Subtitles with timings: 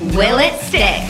[0.00, 1.02] will it stick?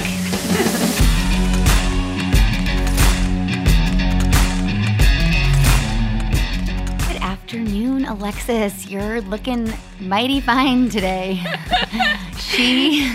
[7.08, 8.88] Good afternoon, Alexis.
[8.88, 11.40] You're looking mighty fine today.
[12.38, 13.08] she.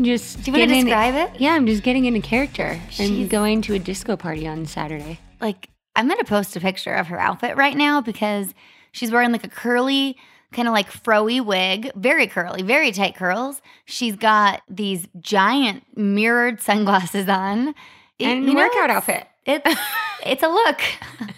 [0.00, 1.40] Just Do you want to getting in- describe it?
[1.40, 2.78] Yeah, I'm just getting into character.
[2.90, 5.18] She's- I'm going to a disco party on Saturday.
[5.40, 8.54] like I'm gonna post a picture of her outfit right now because
[8.92, 10.16] she's wearing like a curly,
[10.52, 13.60] kind of like froey wig, very curly, very tight curls.
[13.84, 17.74] She's got these giant mirrored sunglasses on.
[18.20, 19.26] And you know, workout outfit.
[19.46, 19.80] It's
[20.24, 20.80] it's a look.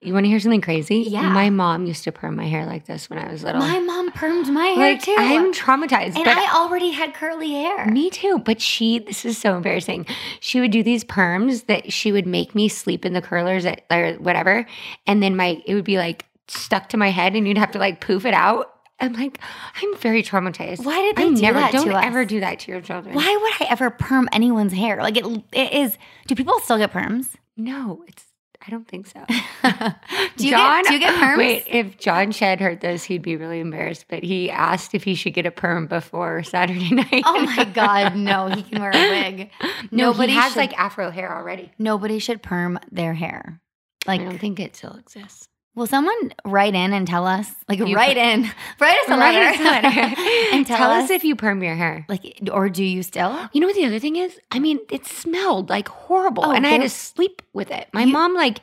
[0.00, 0.98] You want to hear something crazy?
[1.08, 1.30] Yeah.
[1.30, 3.60] My mom used to perm my hair like this when I was little.
[3.60, 5.14] My mom permed my hair like too.
[5.18, 6.16] I'm traumatized.
[6.16, 7.86] and I already had curly hair.
[7.86, 8.38] me too.
[8.38, 10.06] But she, this is so embarrassing.
[10.40, 13.82] She would do these perms that she would make me sleep in the curlers at,
[13.90, 14.66] or whatever,
[15.06, 17.78] and then my it would be like stuck to my head, and you'd have to
[17.78, 18.70] like poof it out.
[19.00, 19.38] I'm like,
[19.82, 20.84] I'm very traumatized.
[20.84, 22.04] Why did they I do never, that Don't to us?
[22.04, 23.14] ever do that to your children.
[23.14, 24.98] Why would I ever perm anyone's hair?
[25.02, 25.98] Like it, it is.
[26.28, 27.34] Do people still get perms?
[27.56, 28.24] No, it's.
[28.66, 29.22] I don't think so.
[30.36, 31.36] do you get do you get perms?
[31.36, 34.06] Wait, if John Shed heard this, he'd be really embarrassed.
[34.08, 37.24] But he asked if he should get a perm before Saturday night.
[37.26, 38.46] Oh my god, no!
[38.48, 39.50] He can wear a wig.
[39.90, 41.72] no, Nobody he has should- like afro hair already.
[41.78, 43.60] Nobody should perm their hair.
[44.06, 45.48] Like, I don't think it still exists.
[45.74, 47.48] Will someone write in and tell us?
[47.68, 48.42] Like, You write in,
[48.80, 50.20] write us a Write letter, us a letter.
[50.52, 52.04] and tell, Tell us, us if you perm your hair.
[52.08, 53.48] like, or do you still?
[53.52, 54.38] You know what the other thing is?
[54.50, 57.88] I mean, it smelled like horrible, Oh, and I had to sleep with it.
[57.92, 58.60] My You- mom like,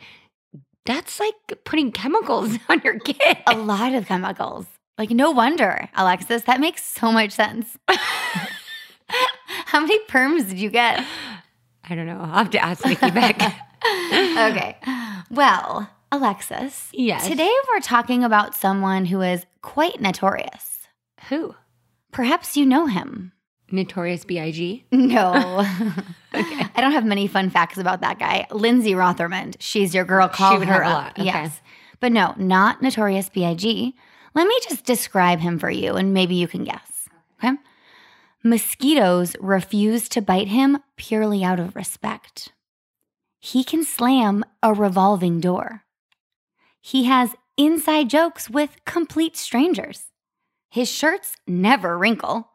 [0.86, 3.38] that's like putting chemicals on your kid.
[3.48, 4.66] A lot of chemicals.
[4.98, 6.44] Like, no wonder, Alexis.
[6.44, 7.78] That makes so much sense.
[9.08, 11.04] How many perms did you get?
[11.90, 12.20] I don't know.
[12.20, 13.42] I'll have to ask Nikki Beck.
[13.84, 14.78] okay.
[15.30, 16.90] Well, Alexis.
[16.92, 17.28] Yes.
[17.28, 20.88] Today we're talking about someone who is quite notorious.
[21.30, 21.56] Who?
[22.12, 23.32] Perhaps you know him.
[23.72, 24.86] Notorious B.I.G.
[24.92, 25.34] No.
[26.36, 26.66] okay.
[26.76, 28.46] I don't have many fun facts about that guy.
[28.52, 29.56] Lindsay Rothermond.
[29.60, 30.28] She's your girl.
[30.28, 31.12] Call would her have a lot.
[31.14, 31.26] Okay.
[31.26, 31.62] Yes.
[32.02, 33.96] But no, not Notorious B.I.G.
[34.34, 37.08] Let me just describe him for you and maybe you can guess.
[37.42, 37.56] Okay.
[38.44, 42.52] Mosquitoes refuse to bite him purely out of respect.
[43.40, 45.84] He can slam a revolving door.
[46.82, 50.06] He has inside jokes with complete strangers.
[50.70, 52.50] His shirts never wrinkle.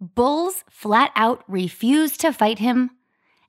[0.00, 2.90] Bulls flat out refuse to fight him.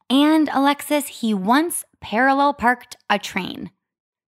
[0.09, 3.71] And Alexis, he once parallel parked a train.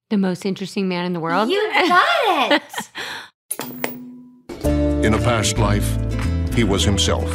[0.09, 1.49] The most interesting man in the world.
[1.49, 2.89] You got it.
[5.05, 5.97] In a past life,
[6.53, 7.29] he was himself.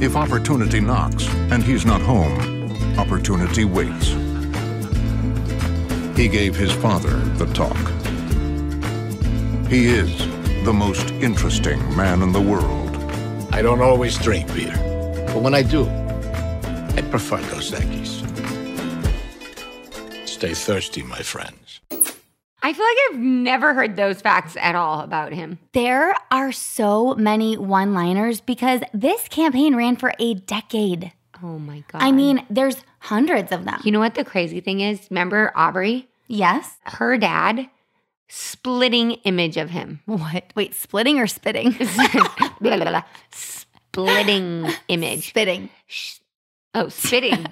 [0.00, 4.14] If opportunity knocks and he's not home, opportunity waits.
[6.16, 7.76] He gave his father the talk.
[9.68, 10.16] He is
[10.64, 12.96] the most interesting man in the world.
[13.52, 14.72] I don't always drink beer,
[15.26, 15.86] but when I do,
[16.96, 18.24] I prefer Dos Equis.
[20.26, 21.80] Stay thirsty, my friends.
[22.62, 25.58] I feel like I've never heard those facts at all about him.
[25.72, 31.12] there are so many one liners because this campaign ran for a decade.
[31.42, 32.02] Oh my god.
[32.02, 33.80] I mean, there's hundreds of them.
[33.84, 35.06] you know what the crazy thing is?
[35.10, 36.08] Remember Aubrey?
[36.28, 36.76] yes.
[36.84, 37.68] Her dad,
[38.28, 40.00] splitting image of him.
[40.06, 40.52] What?
[40.54, 41.72] Wait, splitting or spitting?
[42.60, 43.02] Blah, blah, blah.
[43.30, 45.28] Splitting image.
[45.28, 45.68] spitting.
[46.74, 47.46] Oh, spitting.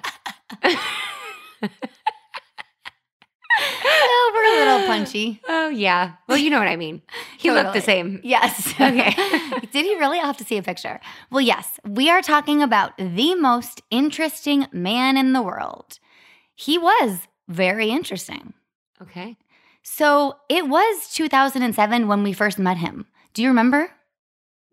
[3.57, 5.41] Oh, we're a little punchy.
[5.47, 6.13] oh yeah.
[6.27, 7.01] Well, you know what I mean.
[7.37, 8.19] He looked the same.
[8.23, 8.73] Yes.
[8.81, 9.11] Okay.
[9.71, 10.19] Did he really?
[10.19, 10.99] I'll have to see a picture.
[11.31, 15.99] Well, yes, we are talking about the most interesting man in the world.
[16.55, 18.53] He was very interesting.
[19.01, 19.37] Okay.
[19.83, 23.05] So it was 2007 when we first met him.
[23.33, 23.91] Do you remember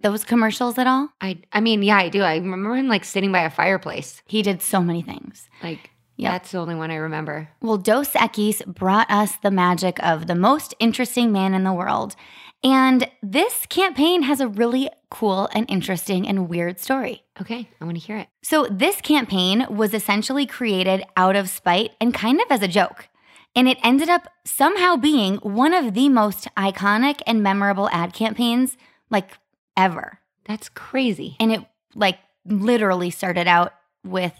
[0.00, 1.08] those commercials at all?
[1.20, 2.22] I I mean, yeah, I do.
[2.22, 4.22] I remember him like sitting by a fireplace.
[4.26, 5.48] He did so many things.
[5.62, 5.90] Like
[6.22, 6.32] Yep.
[6.32, 7.48] that's the only one I remember.
[7.60, 12.16] Well, Dos Equis brought us the magic of the most interesting man in the world.
[12.64, 17.24] And this campaign has a really cool and interesting and weird story.
[17.40, 18.28] Okay, I want to hear it.
[18.42, 23.08] So, this campaign was essentially created out of spite and kind of as a joke.
[23.54, 28.76] And it ended up somehow being one of the most iconic and memorable ad campaigns
[29.10, 29.38] like
[29.76, 30.20] ever.
[30.46, 31.36] That's crazy.
[31.38, 31.60] And it
[31.94, 33.74] like literally started out
[34.04, 34.32] with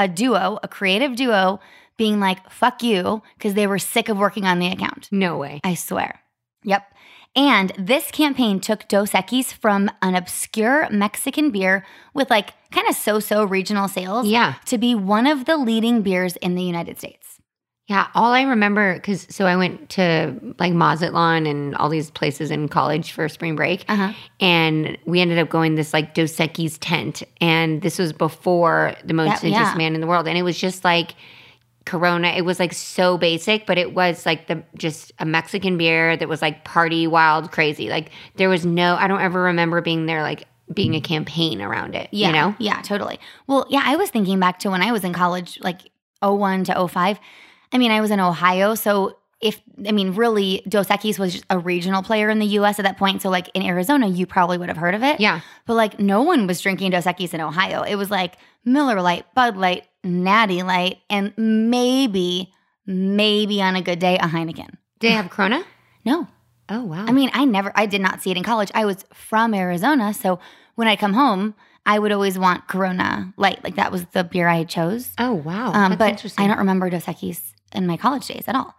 [0.00, 1.60] a duo, a creative duo,
[1.96, 5.08] being like, fuck you, because they were sick of working on the account.
[5.12, 5.60] No way.
[5.62, 6.20] I swear.
[6.64, 6.82] Yep.
[7.36, 12.96] And this campaign took Dos Equis from an obscure Mexican beer with like kind of
[12.96, 14.54] so so regional sales Yeah.
[14.66, 17.39] to be one of the leading beers in the United States.
[17.90, 22.52] Yeah, all I remember because so I went to like Mazatlan and all these places
[22.52, 24.12] in college for spring break, Uh-huh.
[24.38, 29.12] and we ended up going this like Dos Equis tent, and this was before the
[29.12, 29.74] most That- yeah.
[29.76, 31.14] man in the world, and it was just like
[31.84, 32.28] Corona.
[32.28, 36.28] It was like so basic, but it was like the just a Mexican beer that
[36.28, 37.88] was like party wild crazy.
[37.88, 41.96] Like there was no, I don't ever remember being there like being a campaign around
[41.96, 42.08] it.
[42.12, 42.28] Yeah.
[42.28, 43.18] you know, Yeah, totally.
[43.48, 45.80] Well, yeah, I was thinking back to when I was in college, like
[46.22, 47.18] 01 to 05.
[47.72, 48.74] I mean, I was in Ohio.
[48.74, 52.84] So if, I mean, really, Dos Equis was a regional player in the US at
[52.84, 53.22] that point.
[53.22, 55.18] So, like in Arizona, you probably would have heard of it.
[55.20, 57.82] yeah, But like no one was drinking Dos Equis in Ohio.
[57.82, 58.34] It was like
[58.64, 62.52] Miller Lite, Bud Light, Natty Light, and maybe,
[62.86, 64.68] maybe on a good day, a Heineken.
[64.98, 65.64] did they have Corona?
[66.04, 66.26] No.
[66.70, 68.70] Oh wow, I mean, I never, I did not see it in college.
[68.74, 70.14] I was from Arizona.
[70.14, 70.38] So
[70.76, 73.62] when I come home, I would always want Corona Light.
[73.64, 75.10] Like that was the beer I chose.
[75.18, 76.44] oh wow, Um, That's but interesting.
[76.44, 78.74] I don't remember Dos Equis in my college days at all.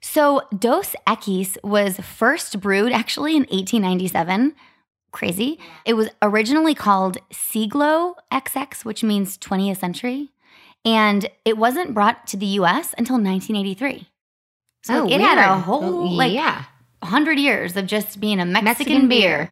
[0.00, 4.54] So Dos Equis was first brewed actually in 1897.
[5.12, 5.58] Crazy.
[5.84, 10.30] It was originally called Siglo XX, which means 20th century.
[10.84, 14.08] And it wasn't brought to the US until 1983.
[14.84, 16.64] So like, it had a Oh, whole Oh, like yeah.
[17.00, 19.38] 100 years of just being a Mexican, Mexican beer.
[19.38, 19.50] beer.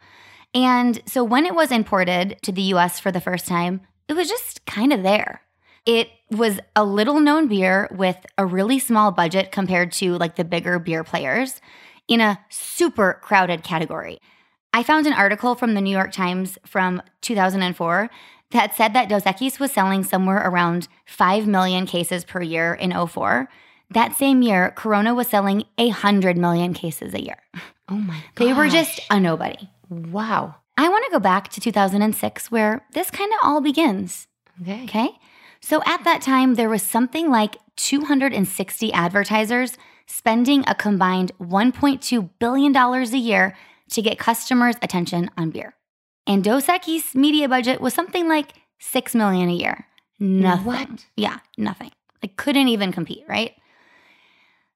[0.54, 4.28] And so when it was imported to the US for the first time, it was
[4.28, 5.40] just kind of there.
[5.86, 10.44] It was a little known beer with a really small budget compared to like the
[10.44, 11.60] bigger beer players
[12.08, 14.18] in a super crowded category.
[14.72, 18.10] I found an article from the New York Times from 2004
[18.50, 22.92] that said that Dos Equis was selling somewhere around 5 million cases per year in
[23.06, 23.48] 04.
[23.90, 27.36] That same year, Corona was selling 100 million cases a year.
[27.86, 28.46] Oh my god.
[28.46, 29.68] They were just a nobody.
[29.90, 30.54] wow.
[30.78, 34.26] I want to go back to 2006 where this kind of all begins.
[34.62, 34.84] Okay.
[34.84, 35.10] Okay.
[35.64, 42.76] So at that time, there was something like 260 advertisers spending a combined $1.2 billion
[42.76, 43.56] a year
[43.92, 45.74] to get customers' attention on beer.
[46.26, 49.86] And Dos Equis' media budget was something like 6 million a year.
[50.20, 50.66] Nothing.
[50.66, 51.06] What?
[51.16, 51.92] Yeah, nothing.
[52.22, 53.52] Like couldn't even compete, right?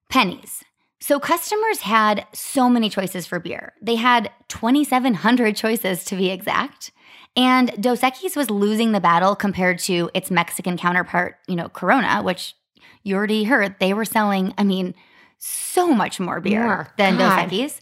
[0.09, 0.63] Pennies.
[0.99, 3.73] So customers had so many choices for beer.
[3.79, 6.91] They had 2,700 choices to be exact.
[7.35, 12.21] And Dos Equis was losing the battle compared to its Mexican counterpart, you know, Corona,
[12.21, 12.55] which
[13.03, 14.93] you already heard they were selling, I mean,
[15.37, 17.49] so much more beer than God.
[17.49, 17.79] Dos Equis.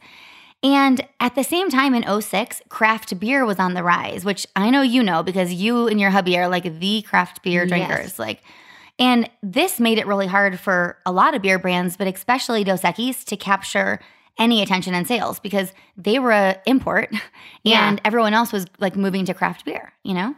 [0.63, 4.69] And at the same time in 06, craft beer was on the rise, which I
[4.69, 7.69] know you know because you and your hubby are like the craft beer Yes.
[7.69, 8.19] drinkers.
[8.19, 8.41] Like
[8.99, 12.81] and this made it really hard for a lot of beer brands, but especially Dos
[12.81, 13.99] Equis to capture
[14.39, 17.09] any attention in sales because they were a import
[17.63, 17.87] Yeah.
[17.89, 20.35] and everyone else was like moving to craft beer, you know?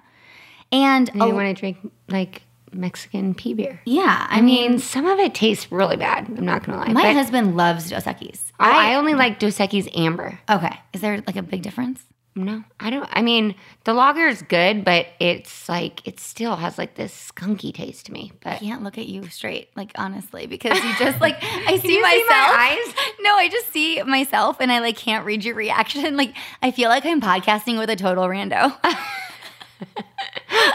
[0.71, 3.81] And I a- want to drink like Mexican pea beer.
[3.85, 6.27] yeah, I, I mean, mean, some of it tastes really bad.
[6.37, 6.93] I'm not gonna lie.
[6.93, 8.51] my husband loves Dos Equis.
[8.59, 10.39] Oh, I, I only like Dos Equis Amber.
[10.49, 10.79] okay.
[10.93, 12.05] Is there like a big difference?
[12.35, 13.09] No, I don't.
[13.11, 17.73] I mean, the lager is good, but it's like it still has like this skunky
[17.73, 18.31] taste to me.
[18.41, 21.99] But I can't look at you straight, like honestly, because you just like I see
[22.01, 22.21] myself.
[22.21, 22.93] see my eyes?
[23.21, 26.15] No, I just see myself, and I like can't read your reaction.
[26.17, 28.73] Like I feel like I'm podcasting with a total rando.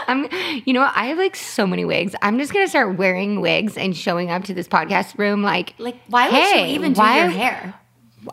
[0.07, 0.27] I'm,
[0.65, 0.93] you know, what?
[0.95, 2.15] I have like so many wigs.
[2.21, 5.41] I'm just gonna start wearing wigs and showing up to this podcast room.
[5.43, 7.73] Like, Like, why would you even do why- your hair?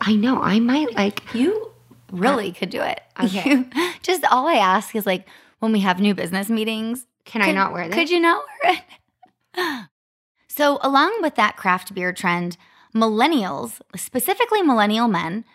[0.01, 1.21] I know I might like.
[1.35, 1.71] You
[2.13, 2.99] really could do it.
[3.23, 3.49] Okay.
[3.49, 3.65] You-
[4.01, 5.27] just all I ask is like
[5.59, 7.05] when we have new business meetings.
[7.25, 7.95] Can I not wear this?
[7.95, 8.73] Could you not wear
[9.55, 9.85] it?
[10.47, 12.57] so, along with that craft beer trend,
[12.93, 15.45] millennials, specifically millennial men,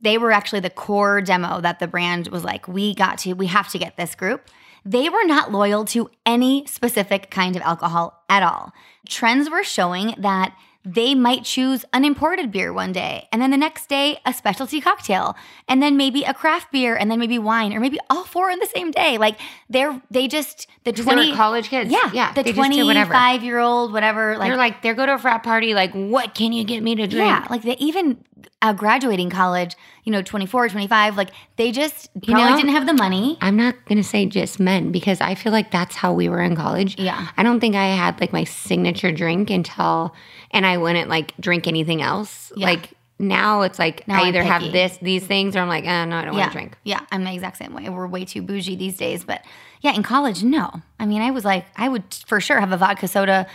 [0.00, 3.46] they were actually the core demo that the brand was like, we got to, we
[3.46, 4.48] have to get this group.
[4.84, 8.72] They were not loyal to any specific kind of alcohol at all.
[9.08, 10.54] Trends were showing that
[10.84, 14.80] they might choose an imported beer one day, and then the next day, a specialty
[14.80, 15.34] cocktail,
[15.66, 18.58] and then maybe a craft beer, and then maybe wine, or maybe all four in
[18.58, 19.16] the same day.
[19.16, 19.38] Like
[19.70, 21.90] they're, they just, the Because they 20, were college kids.
[21.90, 22.32] yeah, yeah.
[22.34, 23.12] the they just do whatever.
[23.12, 24.36] 25 year old, whatever.
[24.36, 25.72] Like, They're like they go to a frat party.
[25.74, 27.26] Like, what can you get me to drink?
[27.26, 28.22] yeah, like they even
[28.60, 32.92] uh, graduating college, you know, 24, 25, like they just probably know, didn't have the
[32.94, 33.38] money.
[33.40, 36.54] I'm not gonna say just men because I feel like that's how we were in
[36.54, 36.98] college.
[36.98, 37.28] Yeah.
[37.36, 40.14] I don't think I had like my signature drink until,
[40.50, 42.52] and I wouldn't like drink anything else.
[42.54, 42.66] Yeah.
[42.66, 46.04] Like now it's like Now I either have this, these things, or I'm like, eh,
[46.04, 46.40] no, I don't yeah.
[46.40, 46.76] want to drink.
[46.84, 47.88] Yeah, I'm the exact same way.
[47.88, 49.24] We're way too bougie these days.
[49.24, 49.42] But
[49.84, 50.70] yeah, in college, no.
[50.98, 53.46] I mean, I was like, I would for sure have a vodka soda,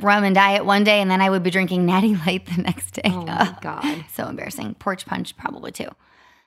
[0.00, 2.92] rum, and diet one day, and then I would be drinking Natty Light the next
[2.92, 3.02] day.
[3.06, 4.04] Oh my god.
[4.14, 4.74] so embarrassing.
[4.74, 5.88] Porch punch probably too.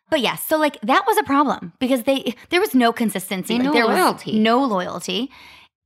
[0.10, 3.56] But yeah, so like that was a problem because they there was no consistency.
[3.56, 4.32] Like, no there loyalty.
[4.32, 5.30] was no loyalty.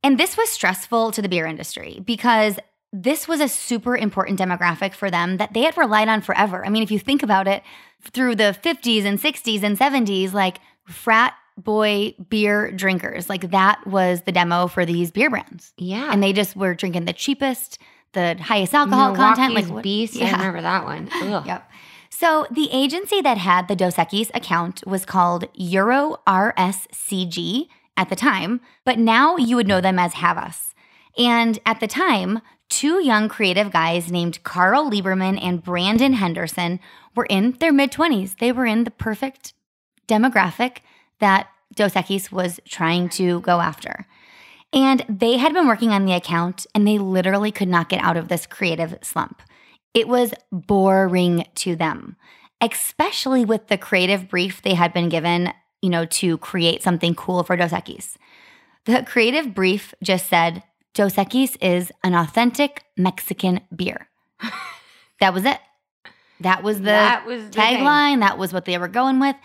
[0.04, 2.60] And this was stressful to the beer industry because
[2.94, 6.64] this was a super important demographic for them that they had relied on forever.
[6.64, 7.64] I mean, if you think about it,
[8.12, 14.22] through the 50s and 60s and 70s, like frat boy beer drinkers, like that was
[14.24, 15.74] the demo for these beer brands.
[15.78, 16.12] Yeah.
[16.12, 17.78] And they just were drinking the cheapest,
[18.14, 19.54] the highest alcohol content.
[19.54, 20.22] Like Milwaukee's what- Beast.
[20.22, 21.10] I remember that one.
[21.22, 21.46] Ugh.
[21.46, 21.72] Yep.
[22.10, 28.16] So the agency that had the Dos Equis account was called Euro RSCG at the
[28.16, 30.74] time, but now you would know them as Havas.
[31.18, 36.80] And at the time, two young creative guys named Karl Lieberman and Brandon Henderson
[37.16, 38.38] were in their mid 20s.
[38.38, 39.54] They were in the perfect
[40.08, 40.78] demographic
[41.20, 44.06] that Dos Equis was trying to go after.
[44.72, 48.18] And they had been working on the account and they literally could not get out
[48.18, 49.42] of this creative slump.
[49.94, 52.16] It was boring to them,
[52.62, 57.44] especially with the creative brief they had been given, you know, to create something cool
[57.44, 58.16] for Dos Equis.
[58.86, 64.10] The creative brief just said Dos Equis is an authentic Mexican beer.
[65.20, 65.60] that was it.
[66.42, 68.20] That was the That was the tagline.
[68.20, 69.36] That was what they were going with.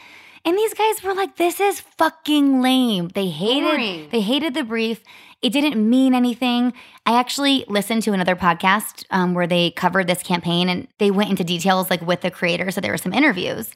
[0.46, 3.08] And these guys were like, this is fucking lame.
[3.08, 4.08] They hated Boring.
[4.10, 5.02] they hated the brief.
[5.40, 6.72] It didn't mean anything.
[7.06, 11.30] I actually listened to another podcast um, where they covered this campaign and they went
[11.30, 12.70] into details like with the creator.
[12.70, 13.70] So there were some interviews.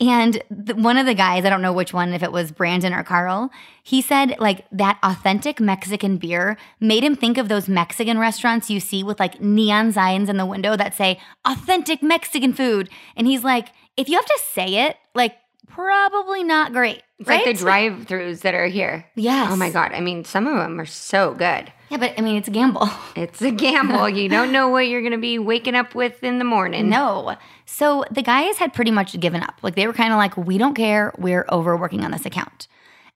[0.00, 2.92] And the, one of the guys, I don't know which one, if it was Brandon
[2.92, 3.50] or Karl,
[3.82, 8.80] he said like that authentic Mexican beer made him think of those Mexican restaurants you
[8.80, 12.88] see with like neon signs in the window that say authentic Mexican food.
[13.16, 17.02] And he's like, if you have to say it, like probably not great.
[17.18, 17.46] It's right?
[17.46, 19.06] like the drive-throughs that are here.
[19.14, 19.50] Yes.
[19.50, 19.92] Oh my god.
[19.92, 21.72] I mean, some of them are so good.
[21.90, 22.88] Yeah, but I mean, it's a gamble.
[23.16, 24.08] It's a gamble.
[24.08, 26.88] you don't know what you're gonna be waking up with in the morning.
[26.88, 27.36] No.
[27.66, 29.54] So the guys had pretty much given up.
[29.62, 31.12] Like they were kind of like, we don't care.
[31.18, 32.68] We're overworking on this account.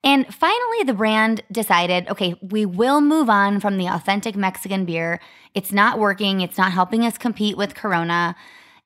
[0.05, 5.21] And finally, the brand decided, okay, we will move on from the authentic Mexican beer.
[5.55, 6.41] It's not working.
[6.41, 8.37] It's not helping us compete with Corona.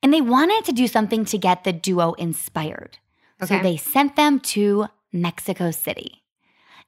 [0.03, 2.99] And they wanted to do something to get the duo inspired.
[3.47, 6.23] So they sent them to Mexico City.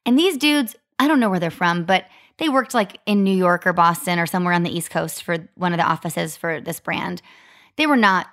[0.06, 2.06] And these dudes, I don't know where they're from, but
[2.38, 5.48] they worked like in New York or Boston or somewhere on the East Coast for
[5.54, 7.22] one of the offices for this brand.
[7.76, 8.26] They were not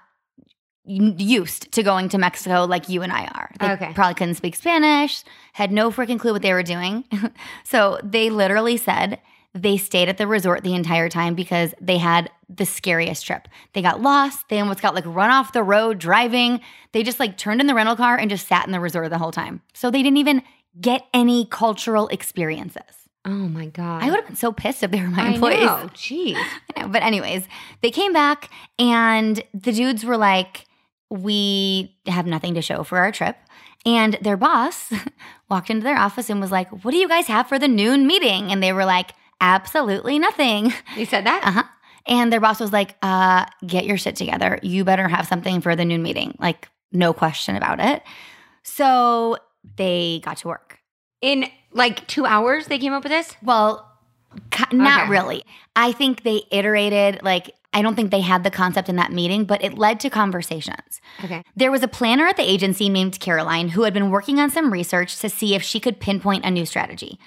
[0.84, 3.52] used to going to Mexico like you and I are.
[3.60, 3.92] They Okay.
[3.94, 5.24] probably couldn't speak Spanish,
[5.54, 7.06] had no freaking clue what they were doing.
[7.64, 9.20] so they literally said
[9.54, 13.48] they stayed at the resort the entire time because they had the scariest trip.
[13.74, 14.48] They got lost.
[14.50, 16.62] They almost got like run off the road driving.
[16.94, 19.18] They just like turned in the rental car and just sat in the resort the
[19.18, 19.62] whole time.
[19.74, 20.42] So they didn't even
[20.80, 22.82] get any cultural experiences.
[23.26, 24.02] Oh my god.
[24.04, 25.60] I would have been so pissed if they were my I employees.
[25.62, 25.90] know.
[25.94, 26.36] Jeez.
[26.76, 26.88] I know.
[26.88, 27.46] But anyways,
[27.82, 30.66] they came back and the dudes were like,
[31.10, 33.36] "We have nothing to show for our trip."
[33.86, 34.92] And their boss
[35.50, 38.08] walked into their office and was like, "What do you guys have for the noon
[38.08, 41.42] meeting?" And they were like, "Absolutely nothing." You said that?
[41.44, 41.64] Uh huh.
[42.08, 44.58] And their boss was like, "Uh, get your shit together.
[44.64, 48.02] You better have something for the noon meeting." Like, no question about it.
[48.64, 49.38] So
[49.78, 50.80] they got to work.
[51.22, 53.36] In like two hours they came up with this?
[53.44, 53.88] Well,
[54.72, 55.10] not Okay.
[55.10, 55.44] really.
[55.76, 59.46] I think they iterated, like, I don't think they had the concept in that meeting,
[59.46, 61.00] but it led to conversations.
[61.24, 61.44] Okay.
[61.56, 64.72] There was a planner at the agency named Caroline who had been working on some
[64.74, 67.20] research to see if she could pinpoint a new strategy.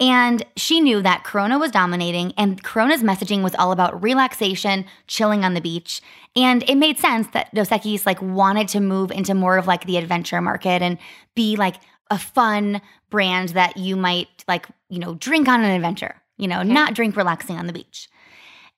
[0.00, 5.44] And she knew that Corona was dominating, and Corona's messaging was all about relaxation, chilling
[5.44, 6.00] on the beach.
[6.34, 9.84] And it made sense that Dos Equis like wanted to move into more of like
[9.84, 10.96] the adventure market and
[11.34, 11.76] be like
[12.10, 12.80] a fun
[13.10, 17.14] brand that you might like, you know, drink on an adventure, you know, not drink
[17.14, 18.08] relaxing on the beach.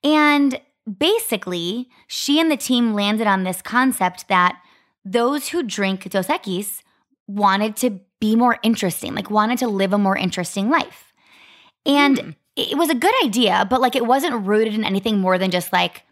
[0.02, 0.61] And
[0.99, 4.61] basically, she and the team landed on this concept that
[5.05, 6.83] those who drink Dos Equis
[7.29, 11.12] wanted to be more interesting, like wanted to live a more interesting life.
[11.84, 12.30] And hmm.
[12.56, 15.72] it was a good idea, but like it wasn't rooted in anything more than just
[15.72, 16.04] like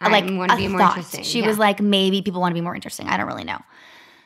[0.00, 0.96] I like wanna a be more thought.
[0.96, 1.46] interesting, She yeah.
[1.46, 3.08] was like, maybe people want to be more interesting.
[3.08, 3.58] I don't really know.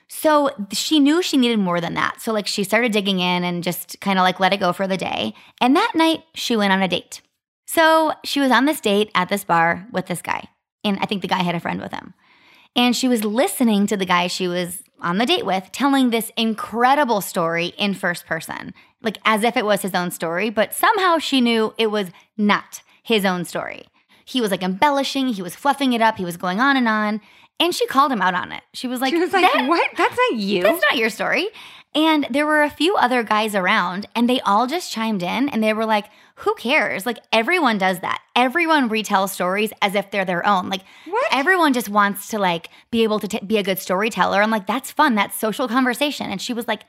[0.08, 2.20] So she knew she needed more than that.
[2.20, 4.86] So like she started digging in and just kind of like let it go for
[4.86, 5.34] the day.
[5.60, 7.20] And that night she went on a date.
[7.66, 10.48] So she was on this date at this bar with this guy.
[10.84, 12.14] And I think the guy had a friend with him.
[12.76, 16.33] And she was listening to the guy she was on the date with telling this
[16.37, 21.19] incredible story in first person, like as if it was his own story, but somehow
[21.19, 23.87] she knew it was not his own story.
[24.25, 27.21] He was like embellishing, he was fluffing it up, he was going on and on.
[27.61, 28.62] And she called him out on it.
[28.73, 29.88] She was like, she was like, "That- "What?
[29.97, 31.49] That's not you." That's not your story.
[31.95, 35.62] And there were a few other guys around, and they all just chimed in and
[35.62, 36.07] they were like,
[36.38, 37.06] Who cares?
[37.06, 38.20] Like, everyone does that.
[38.34, 40.68] Everyone retells stories as if they're their own.
[40.68, 41.26] Like, What?
[41.32, 44.42] everyone just wants to like be able to t- be a good storyteller.
[44.42, 45.14] I'm like, That's fun.
[45.14, 46.30] That's social conversation.
[46.30, 46.82] And she was like,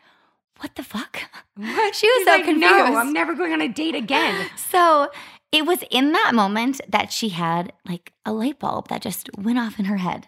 [0.59, 1.21] What the fuck?
[1.55, 1.95] What?
[1.95, 2.59] She was She's so like, confused.
[2.71, 4.49] No, I'm never going on a date again.
[4.57, 5.09] So
[5.51, 9.57] it was in that moment that she had like a light bulb that just went
[9.59, 10.27] off in her head.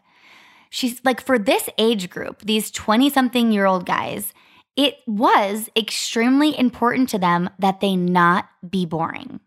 [0.69, 4.33] She's like, for this age group, these 20 something year old guys,
[4.77, 9.41] it was extremely important to them that they not be boring.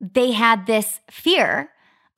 [0.00, 1.70] They had this fear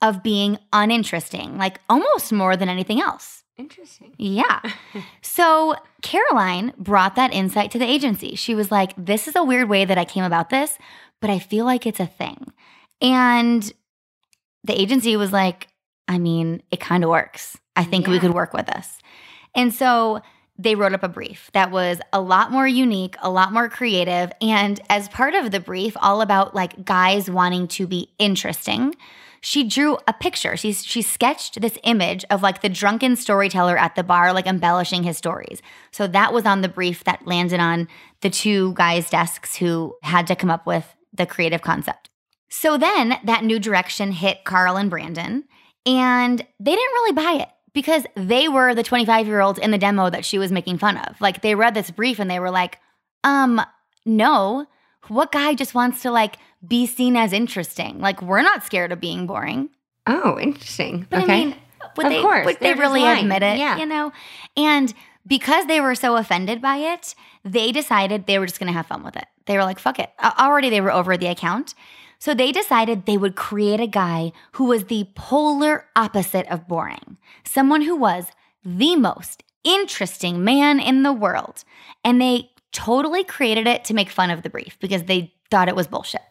[0.02, 3.42] of being uninteresting, like almost more than anything else.
[3.56, 4.14] Interesting.
[4.18, 4.60] Yeah.
[5.20, 8.34] So Caroline brought that insight to the agency.
[8.34, 10.78] She was like, This is a weird way that I came about this,
[11.20, 12.52] but I feel like it's a thing.
[13.00, 13.70] And
[14.64, 15.68] the agency was like,
[16.08, 17.56] I mean, it kind of works.
[17.76, 18.98] I think we could work with this.
[19.54, 20.22] And so
[20.58, 24.32] they wrote up a brief that was a lot more unique, a lot more creative.
[24.40, 28.94] And as part of the brief, all about like guys wanting to be interesting,
[29.40, 30.56] she drew a picture.
[30.56, 35.04] She, she sketched this image of like the drunken storyteller at the bar, like embellishing
[35.04, 35.62] his stories.
[35.92, 37.86] So that was on the brief that landed on
[38.20, 42.10] the two guys' desks who had to come up with the creative concept.
[42.48, 45.44] So then that new direction hit Karl and Brandon,
[45.86, 49.78] and they didn't really buy it because they were the 25 year olds in the
[49.78, 51.20] demo that she was making fun of.
[51.20, 52.80] Like they read this brief and they were like,
[53.22, 53.60] um,
[54.04, 54.66] no,
[55.06, 58.00] what guy just wants to like be seen as interesting?
[58.00, 59.70] Like we're not scared of being boring.
[60.08, 61.06] Oh, interesting.
[61.08, 61.32] But okay.
[61.32, 61.54] I mean,
[61.96, 63.58] would Of they, course, would they really admit it?
[63.58, 63.76] Yeah.
[63.76, 64.10] You know?
[64.56, 64.92] And
[65.24, 68.86] because they were so offended by it, they decided they were just going to have
[68.88, 69.26] fun with it.
[69.46, 70.10] They were like, fuck it.
[70.20, 71.74] Already they were over the account.
[72.18, 77.16] So they decided they would create a guy who was the polar opposite of boring,
[77.44, 78.26] someone who was
[78.64, 81.64] the most interesting man in the world.
[82.04, 85.76] And they totally created it to make fun of the brief because they thought it
[85.76, 86.22] was bullshit.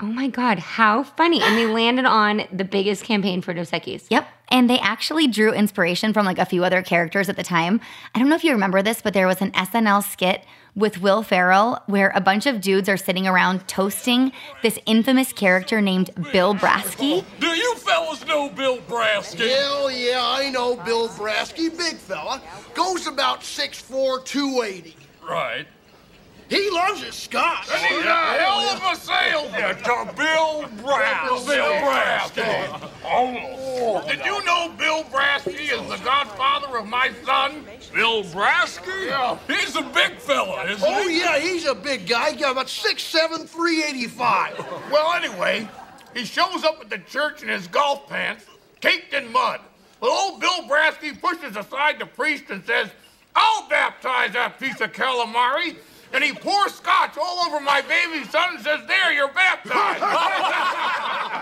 [0.00, 1.40] oh my God, how funny.
[1.40, 4.06] And they landed on the biggest campaign for Dos Equis.
[4.10, 4.26] Yep.
[4.48, 7.80] And they actually drew inspiration from like a few other characters at the time.
[8.14, 11.22] I don't know if you remember this, but there was an SNL skit with Will
[11.22, 14.32] Ferrell where a bunch of dudes are sitting around toasting
[14.62, 17.24] this infamous character named Bill Brasky.
[17.40, 19.48] Do you fellas know Bill Brasky?
[19.48, 22.40] Hell yeah, I know Bill Brasky, big fella.
[22.74, 24.96] Goes about 6'4", 280.
[25.26, 25.66] Right.
[26.48, 27.68] He loves his scotch.
[27.72, 31.46] And he's a hell of a salesman to Bill Brasky.
[31.46, 32.90] Bill Brasky.
[33.06, 37.64] Oh, did you know Bill Brasky is the godfather of my son?
[37.94, 39.06] Bill Brasky?
[39.08, 39.38] Yeah.
[39.48, 41.20] He's a big fella, isn't Oh he?
[41.20, 42.32] yeah, he's a big guy.
[42.32, 44.58] He got about 6'7", 385.
[44.92, 45.68] Well, anyway,
[46.14, 48.44] he shows up at the church in his golf pants,
[48.80, 49.60] caked in mud.
[50.00, 52.90] Well, old Bill Brasky pushes aside the priest and says,
[53.34, 55.76] I'll baptize that piece of calamari.
[56.14, 60.02] And he pours scotch all over my baby son and says, There, you're baptized.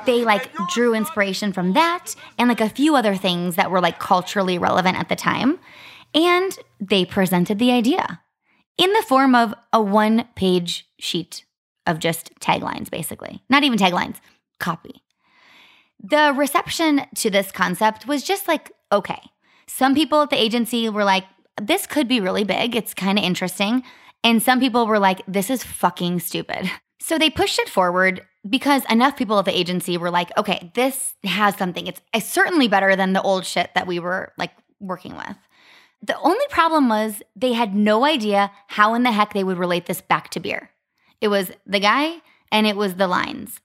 [0.07, 4.01] They like drew inspiration from that and like a few other things that were like
[4.01, 5.61] culturally relevant at the time.
[6.13, 8.21] And they presented the idea
[8.79, 11.45] in the form of a one page sheet
[11.87, 13.43] of just taglines, basically.
[13.49, 14.17] Not even taglines,
[14.59, 15.03] copy.
[16.03, 19.21] The reception to this concept was just like, okay.
[19.69, 21.25] Some people at the agency were like,
[21.61, 22.75] this could be really big.
[22.75, 23.85] It's kind of interesting.
[24.25, 26.71] And some people were like, this is fucking stupid.
[27.01, 31.15] So they pushed it forward because enough people at the agency were like, okay, this
[31.25, 31.87] has something.
[31.87, 35.37] It's, it's certainly better than the old shit that we were like working with.
[36.03, 39.87] The only problem was they had no idea how in the heck they would relate
[39.87, 40.71] this back to beer.
[41.21, 43.61] It was the guy and it was the lines.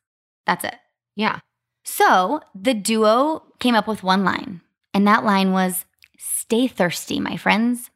[0.45, 0.75] That's it.
[1.15, 1.39] Yeah.
[1.83, 4.61] So the duo came up with one line,
[4.93, 5.85] and that line was
[6.47, 7.91] Stay thirsty, my friends.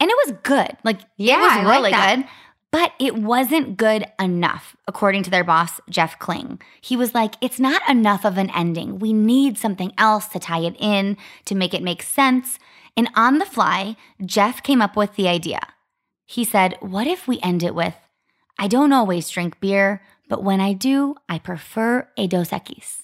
[0.00, 0.76] And it was good.
[0.84, 2.16] Like, Yeah, it was like really that.
[2.16, 2.26] good,
[2.70, 6.60] but it wasn't good enough, according to their boss, Jeff Kling.
[6.80, 8.98] He was like, It's not enough of an ending.
[8.98, 12.58] We need something else to tie it in, to make it make sense.
[12.96, 15.60] And on the fly, Jeff came up with the idea.
[16.26, 17.94] He said, What if we end it with,
[18.58, 22.98] I don't always drink beer, but when I do, I prefer a Dos Equis.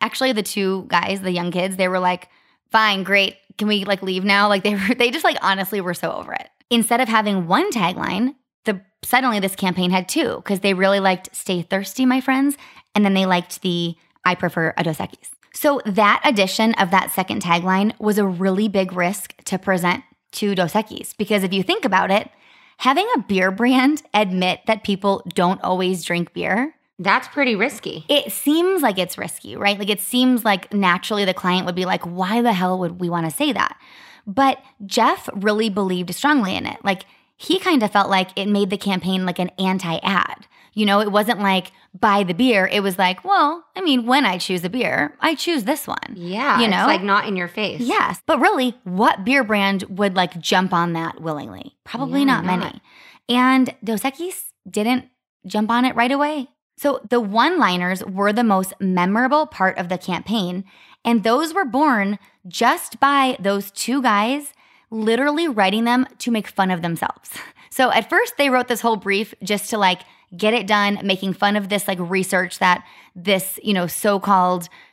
[0.00, 2.28] Actually, the two guys, the young kids, they were like,
[2.70, 3.36] fine, great.
[3.58, 4.48] Can we like leave now?
[4.48, 6.48] Like they were, they just like honestly were so over it.
[6.70, 11.34] Instead of having one tagline, the suddenly this campaign had two because they really liked
[11.34, 12.56] "Stay thirsty, my friends,"
[12.94, 17.10] and then they liked the "I prefer a Dos Equis." So that addition of that
[17.10, 21.62] second tagline was a really big risk to present to Dos Equis because if you
[21.62, 22.30] think about it,
[22.78, 28.04] having a beer brand admit that people don't always drink beer That's pretty risky.
[28.10, 29.78] It seems like it's risky, right?
[29.78, 33.08] Like it seems like naturally the client would be like, why the hell would we
[33.08, 33.78] want to say that?
[34.26, 36.76] But Jeff really believed strongly in it.
[36.84, 37.04] Like
[37.36, 40.46] he kind of felt like it made the campaign like an anti ad.
[40.74, 42.68] You know, it wasn't like buy the beer.
[42.70, 46.14] It was like, well, I mean, when I choose a beer, I choose this one.
[46.14, 46.60] Yeah.
[46.60, 46.80] You know?
[46.80, 47.80] It's like not in your face.
[47.80, 48.20] Yes.
[48.26, 51.76] But really, what beer brand would like jump on that willingly?
[51.84, 52.58] Probably Yeah, not, not.
[52.58, 52.82] many.
[53.30, 55.06] And Dos Equis didn't
[55.46, 56.48] jump on it right away.
[56.80, 60.64] So the one liners were the most memorable part of the campaign.
[61.04, 64.54] And those were born just by those two guys
[64.90, 67.30] literally writing them to make fun of themselves.
[67.72, 70.00] So at first, they wrote this whole brief just to like
[70.36, 74.18] get it done, making fun of this like research that this, you know, so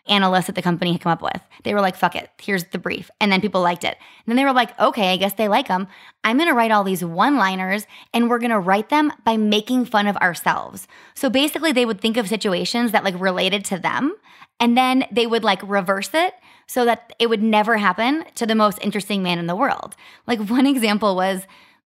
[0.07, 1.41] called analyst at the company had come up with.
[1.63, 3.09] They were like, fuck it, here's the brief.
[3.19, 3.97] And then people liked it.
[3.97, 5.87] And then they were like, okay, I guess they like them.
[6.23, 10.07] I'm gonna write all these one liners and we're gonna write them by making fun
[10.07, 10.87] of ourselves.
[11.15, 14.15] So basically, they would think of situations that like related to them
[14.59, 16.33] and then they would like reverse it
[16.67, 19.95] so that it would never happen to the most interesting man in the world.
[20.25, 21.45] Like one example was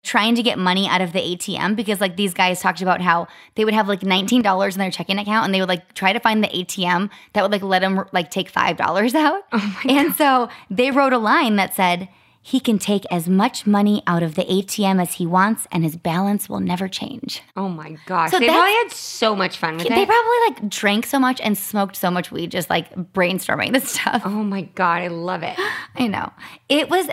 [0.08, 3.28] trying to get money out of the ATM because like these guys talked about how
[3.56, 6.18] they would have like $19 in their checking account and they would like try to
[6.20, 9.42] find the ATM that would like let them like take $5 out.
[9.52, 12.08] Oh and so they wrote a line that said,
[12.40, 15.96] he can take as much money out of the ATM as he wants and his
[15.96, 17.42] balance will never change.
[17.56, 18.30] Oh my gosh.
[18.30, 19.96] So they probably had so much fun with They it.
[19.96, 23.90] They probably like drank so much and smoked so much weed just like brainstorming this
[23.90, 24.22] stuff.
[24.24, 25.02] oh my God.
[25.02, 25.58] I love it.
[25.96, 26.32] I know.
[26.70, 27.08] It was,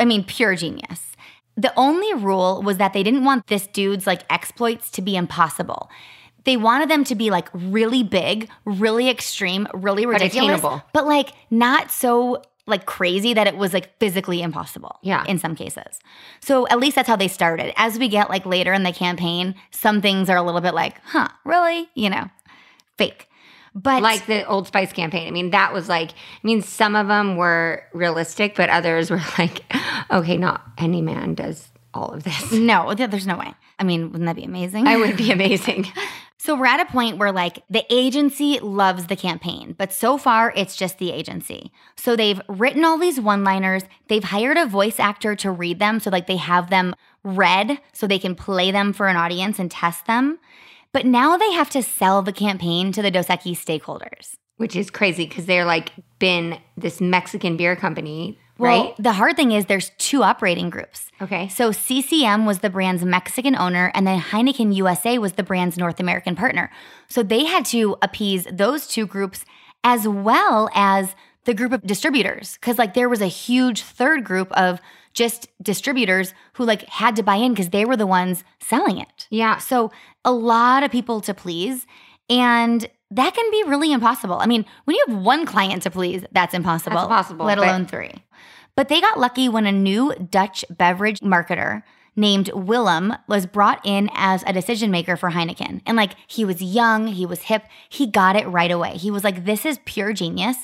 [0.00, 1.12] I mean, pure genius.
[1.58, 5.90] The only rule was that they didn't want this dude's like exploits to be impossible.
[6.44, 10.82] They wanted them to be like really big, really extreme, really ridiculous, attainable.
[10.92, 15.00] but like not so like crazy that it was like physically impossible.
[15.02, 15.24] Yeah.
[15.26, 15.98] In some cases.
[16.40, 17.72] So at least that's how they started.
[17.76, 21.00] As we get like later in the campaign, some things are a little bit like,
[21.06, 21.88] huh, really?
[21.94, 22.30] You know,
[22.96, 23.27] fake.
[23.74, 25.28] But like the Old Spice campaign.
[25.28, 29.20] I mean, that was like, I mean, some of them were realistic, but others were
[29.38, 29.62] like,
[30.10, 32.52] okay, not any man does all of this.
[32.52, 33.52] no, there's no way.
[33.78, 34.86] I mean, wouldn't that be amazing?
[34.86, 35.86] I would be amazing.
[36.40, 40.52] So we're at a point where like the agency loves the campaign, but so far
[40.54, 41.72] it's just the agency.
[41.96, 46.10] So they've written all these one-liners, they've hired a voice actor to read them so
[46.10, 50.06] like they have them read so they can play them for an audience and test
[50.06, 50.38] them.
[50.92, 54.34] But now they have to sell the campaign to the Dos Equis stakeholders.
[54.56, 58.94] Which is crazy because they're like been this Mexican beer company, Well, right?
[58.98, 61.10] the hard thing is there's two operating groups.
[61.22, 61.46] Okay.
[61.48, 66.00] So CCM was the brand's Mexican owner, and then Heineken USA was the brand's North
[66.00, 66.70] American partner.
[67.08, 69.44] So they had to appease those two groups
[69.84, 74.50] as well as the group of distributors, because like there was a huge third group
[74.52, 74.80] of
[75.18, 79.26] just distributors who like had to buy in because they were the ones selling it.
[79.28, 79.58] Yeah.
[79.58, 79.90] So
[80.24, 81.86] a lot of people to please,
[82.30, 84.36] and that can be really impossible.
[84.36, 86.96] I mean, when you have one client to please, that's impossible.
[86.96, 88.22] That's impossible, let but- alone three.
[88.76, 91.82] But they got lucky when a new Dutch beverage marketer
[92.14, 95.82] named Willem was brought in as a decision maker for Heineken.
[95.84, 98.92] And like he was young, he was hip, he got it right away.
[98.92, 100.58] He was like, this is pure genius.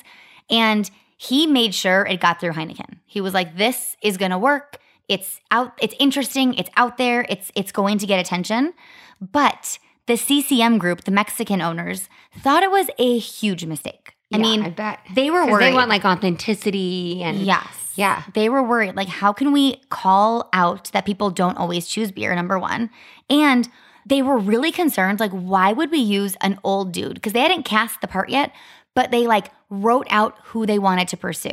[0.49, 2.99] And he made sure it got through Heineken.
[3.05, 4.77] He was like, this is gonna work.
[5.07, 8.73] It's out, it's interesting, it's out there, it's it's going to get attention.
[9.21, 14.15] But the CCM group, the Mexican owners, thought it was a huge mistake.
[14.33, 15.65] I Yeah, mean, I bet they were worried.
[15.65, 17.93] They want like authenticity and Yes.
[17.95, 18.23] Yeah.
[18.33, 18.95] They were worried.
[18.95, 22.35] Like, how can we call out that people don't always choose beer?
[22.35, 22.89] Number one.
[23.29, 23.69] And
[24.05, 27.13] they were really concerned, like, why would we use an old dude?
[27.15, 28.51] Because they hadn't cast the part yet,
[28.95, 31.51] but they like wrote out who they wanted to pursue.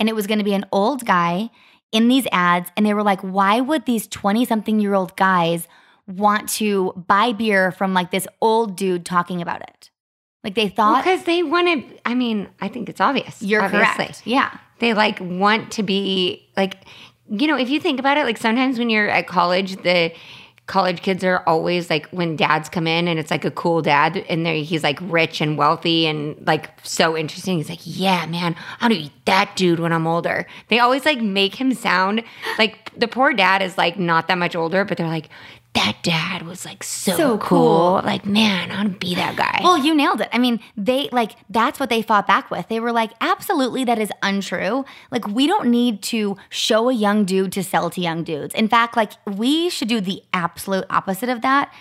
[0.00, 1.50] And it was going to be an old guy
[1.92, 2.70] in these ads.
[2.76, 5.68] And they were like, why would these 20 something year old guys
[6.06, 9.90] want to buy beer from like this old dude talking about it?
[10.42, 13.40] Like, they thought Because they want to, I mean, I think it's obvious.
[13.40, 14.04] you're obviously.
[14.06, 14.22] correct.
[14.26, 14.58] Yeah.
[14.78, 16.84] They like want to be like,
[17.30, 20.12] you know, if you think about it, like sometimes when you're at college, the
[20.66, 24.24] college kids are always like when dads come in and it's like a cool dad
[24.28, 27.58] and they he's like rich and wealthy and like so interesting.
[27.58, 30.46] He's like, yeah, man, I want to be that dude when I'm older.
[30.68, 32.22] They always like make him sound
[32.58, 35.28] like the poor dad is like not that much older, but they're like,
[35.74, 37.38] that dad was like so, So cool.
[37.38, 38.00] cool.
[38.04, 39.60] Like, man, I want to be that guy.
[39.62, 40.28] Well, you nailed it.
[40.32, 42.68] I mean, they like that's what they fought back with.
[42.68, 44.84] They were like, absolutely, that is untrue.
[45.10, 48.54] Like, we don't need to show a young dude to sell to young dudes.
[48.54, 51.72] In fact, like, we should do the absolute opposite of that.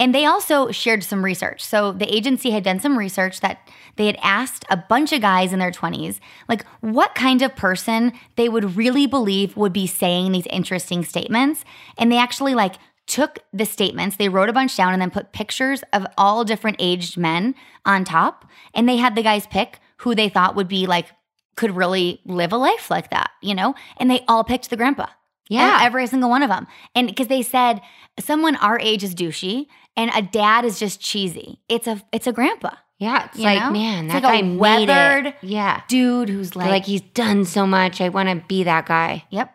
[0.00, 1.62] And they also shared some research.
[1.62, 5.52] So the agency had done some research that they had asked a bunch of guys
[5.52, 10.32] in their 20s, like, what kind of person they would really believe would be saying
[10.32, 11.64] these interesting statements.
[11.98, 12.76] And they actually like
[13.12, 16.78] took the statements, they wrote a bunch down and then put pictures of all different
[16.80, 18.46] aged men on top.
[18.72, 21.08] And they had the guys pick who they thought would be like,
[21.54, 23.74] could really live a life like that, you know?
[23.98, 25.08] And they all picked the grandpa.
[25.50, 25.80] Yeah.
[25.82, 26.66] Every single one of them.
[26.94, 27.82] And because they said
[28.18, 31.60] someone our age is douchey and a dad is just cheesy.
[31.68, 32.70] It's a it's a grandpa.
[32.98, 33.72] Yeah, it's You like know?
[33.72, 35.34] man, It's that like a guy made weathered.
[35.42, 38.00] Yeah, Dude who's They're like, like he's done so much.
[38.00, 39.24] I want to be that guy.
[39.28, 39.54] Yep.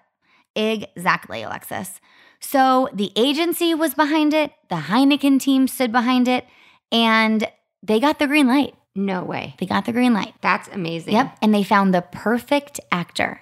[0.55, 1.99] Exactly, Alexis.
[2.39, 6.45] So the agency was behind it, the Heineken team stood behind it,
[6.91, 7.47] and
[7.83, 8.75] they got the green light.
[8.95, 9.55] No way.
[9.59, 10.33] They got the green light.
[10.41, 11.13] That's amazing.
[11.13, 11.37] Yep.
[11.41, 13.41] And they found the perfect actor,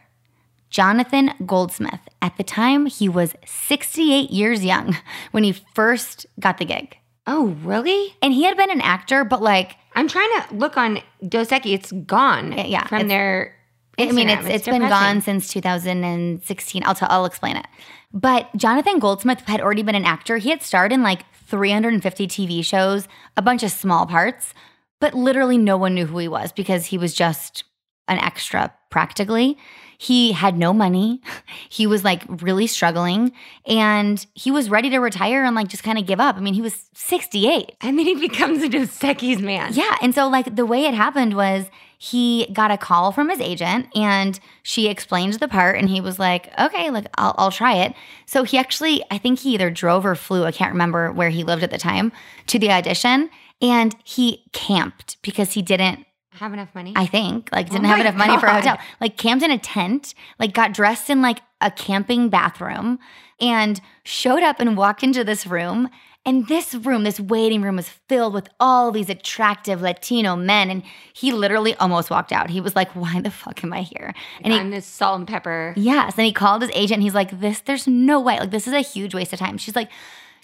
[0.69, 2.01] Jonathan Goldsmith.
[2.21, 4.97] At the time, he was 68 years young
[5.31, 6.97] when he first got the gig.
[7.27, 8.15] Oh, really?
[8.21, 11.73] And he had been an actor, but like, I'm trying to look on Dos Equis.
[11.73, 12.51] It's gone.
[12.51, 13.51] Yeah, from it's-
[13.97, 14.07] their.
[14.07, 14.39] I mean, Instagram.
[14.39, 16.83] it's it's been gone since 2016.
[16.85, 17.65] I'll tell, I'll explain it.
[18.13, 20.37] But Jonathan Goldsmith had already been an actor.
[20.37, 24.53] He had starred in like 350 TV shows, a bunch of small parts,
[24.99, 27.65] but literally no one knew who he was because he was just
[28.07, 29.57] an extra practically.
[29.97, 31.21] He had no money.
[31.69, 33.33] He was like really struggling
[33.65, 36.37] and he was ready to retire and like just kind of give up.
[36.37, 37.73] I mean, he was 68.
[37.81, 39.73] And then he becomes a Dos Equis man.
[39.73, 39.97] Yeah.
[40.01, 41.65] And so, like, the way it happened was
[41.97, 46.19] he got a call from his agent and she explained the part, and he was
[46.19, 47.93] like, okay, like, I'll, I'll try it.
[48.25, 51.43] So, he actually, I think he either drove or flew, I can't remember where he
[51.43, 52.11] lived at the time,
[52.47, 53.29] to the audition.
[53.61, 56.91] And he camped because he didn't Have enough money.
[56.95, 58.77] I think, like didn't Oh have enough money for a hotel.
[58.99, 62.99] Like camped in a tent, like got dressed in like a camping bathroom
[63.39, 65.89] and showed up and walked into this room.
[66.27, 70.71] And this room, this waiting room was filled with all these attractive Latino men.
[70.71, 70.81] And
[71.13, 72.49] he literally almost walked out.
[72.49, 74.13] He was like, why the fuck am I here?
[74.41, 75.73] And he I'm this salt and pepper.
[75.77, 76.15] Yes.
[76.17, 78.39] And he called his agent and he's like, This, there's no way.
[78.39, 79.59] Like, this is a huge waste of time.
[79.59, 79.89] She's like,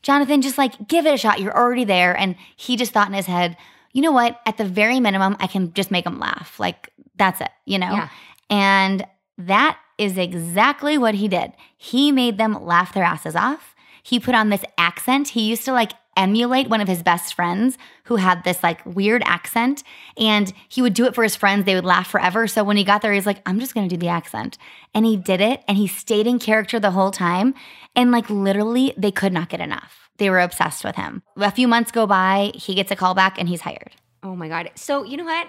[0.03, 1.39] Jonathan, just like give it a shot.
[1.39, 2.15] You're already there.
[2.15, 3.57] And he just thought in his head,
[3.91, 4.39] you know what?
[4.45, 6.59] At the very minimum, I can just make him laugh.
[6.59, 7.91] Like, that's it, you know?
[7.91, 8.09] Yeah.
[8.49, 9.05] And
[9.37, 11.53] that is exactly what he did.
[11.77, 13.75] He made them laugh their asses off.
[14.03, 15.29] He put on this accent.
[15.29, 19.23] He used to like emulate one of his best friends who had this like weird
[19.25, 19.83] accent
[20.17, 21.65] and he would do it for his friends.
[21.65, 22.47] They would laugh forever.
[22.47, 24.57] So when he got there, he's like, I'm just going to do the accent.
[24.93, 27.53] And he did it and he stayed in character the whole time.
[27.95, 30.09] And like literally, they could not get enough.
[30.17, 31.23] They were obsessed with him.
[31.37, 33.95] A few months go by, he gets a call back and he's hired.
[34.23, 34.69] Oh my God.
[34.75, 35.47] So, you know what?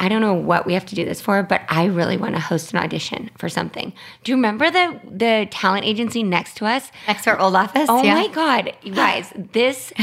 [0.00, 2.40] I don't know what we have to do this for, but I really want to
[2.40, 3.92] host an audition for something.
[4.22, 6.90] Do you remember the the talent agency next to us?
[7.06, 7.86] Next to our old office.
[7.88, 8.14] Oh yeah.
[8.14, 9.92] my God, you guys, this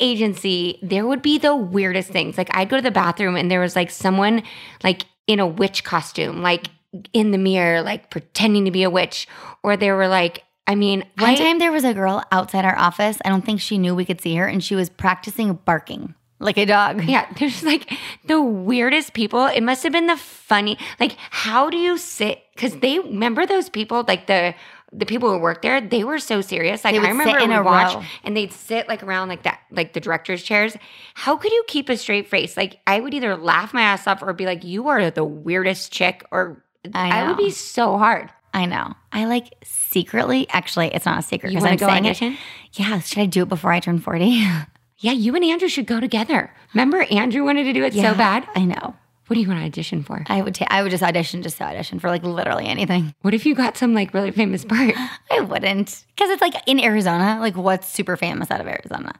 [0.00, 2.38] agency, there would be the weirdest things.
[2.38, 4.42] Like, I'd go to the bathroom and there was like someone
[4.82, 6.68] like in a witch costume, like
[7.12, 9.28] in the mirror, like pretending to be a witch.
[9.62, 12.78] Or they were like, I mean, One I, time there was a girl outside our
[12.78, 13.18] office.
[13.24, 16.58] I don't think she knew we could see her, and she was practicing barking like
[16.58, 17.04] a dog.
[17.04, 17.92] Yeah, there's like
[18.26, 19.46] the weirdest people.
[19.46, 20.78] It must have been the funny.
[21.00, 22.42] Like, how do you sit?
[22.54, 24.54] Because they remember those people, like the
[24.92, 25.80] the people who worked there.
[25.80, 26.84] They were so serious.
[26.84, 28.02] Like I remember in a watch, row.
[28.22, 30.76] and they'd sit like around like that, like the director's chairs.
[31.14, 32.56] How could you keep a straight face?
[32.56, 35.92] Like I would either laugh my ass off or be like, "You are the weirdest
[35.92, 38.30] chick," or I would be so hard.
[38.52, 38.94] I know.
[39.12, 40.46] I like secretly.
[40.50, 42.32] Actually, it's not a secret because I'm go saying audition?
[42.34, 42.38] it.
[42.74, 43.00] Yeah.
[43.00, 44.46] Should I do it before I turn forty?
[44.98, 46.52] Yeah, you and Andrew should go together.
[46.72, 48.46] Remember, Andrew wanted to do it so bad.
[48.54, 48.94] I know.
[49.26, 50.22] What do you want to audition for?
[50.28, 50.54] I would.
[50.54, 53.14] ta- I would just audition just to audition for like literally anything.
[53.22, 54.94] What if you got some like really famous part?
[55.30, 57.38] I wouldn't because it's like in Arizona.
[57.40, 59.12] Like what's super famous out of Arizona?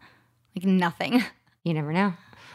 [0.55, 1.25] Like nothing.
[1.65, 2.13] You never know.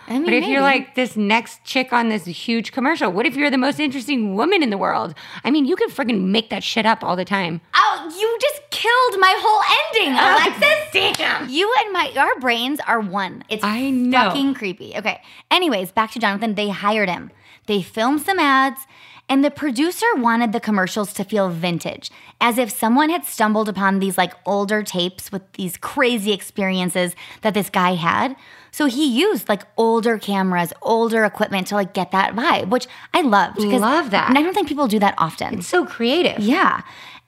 [0.10, 3.12] I mean, What if you're like this next chick on this huge commercial?
[3.12, 5.14] What if you're the most interesting woman in the world?
[5.44, 7.62] I mean, you can freaking make that shit up all the time.
[7.76, 9.62] Oh, you just killed my whole
[10.04, 11.18] ending, oh, Alexis.
[11.18, 11.48] Damn.
[11.50, 13.44] You and my our brains are one.
[13.50, 14.30] It's I know.
[14.30, 14.98] fucking creepy.
[14.98, 15.22] Okay.
[15.52, 16.56] Anyways, back to Jonathan.
[16.56, 17.30] They hired him.
[17.68, 18.82] They filmed some ads,
[19.28, 22.10] and the producer wanted the commercials to feel vintage,
[22.42, 27.54] as if someone had stumbled upon these like older tapes with these crazy experiences that
[27.54, 28.36] this guy had.
[28.72, 33.22] So he used like older cameras, older equipment to like get that vibe, which I
[33.22, 33.60] loved.
[33.60, 34.30] Love that.
[34.30, 35.60] And I don't think people do that often.
[35.60, 36.40] It's so creative.
[36.40, 36.82] Yeah.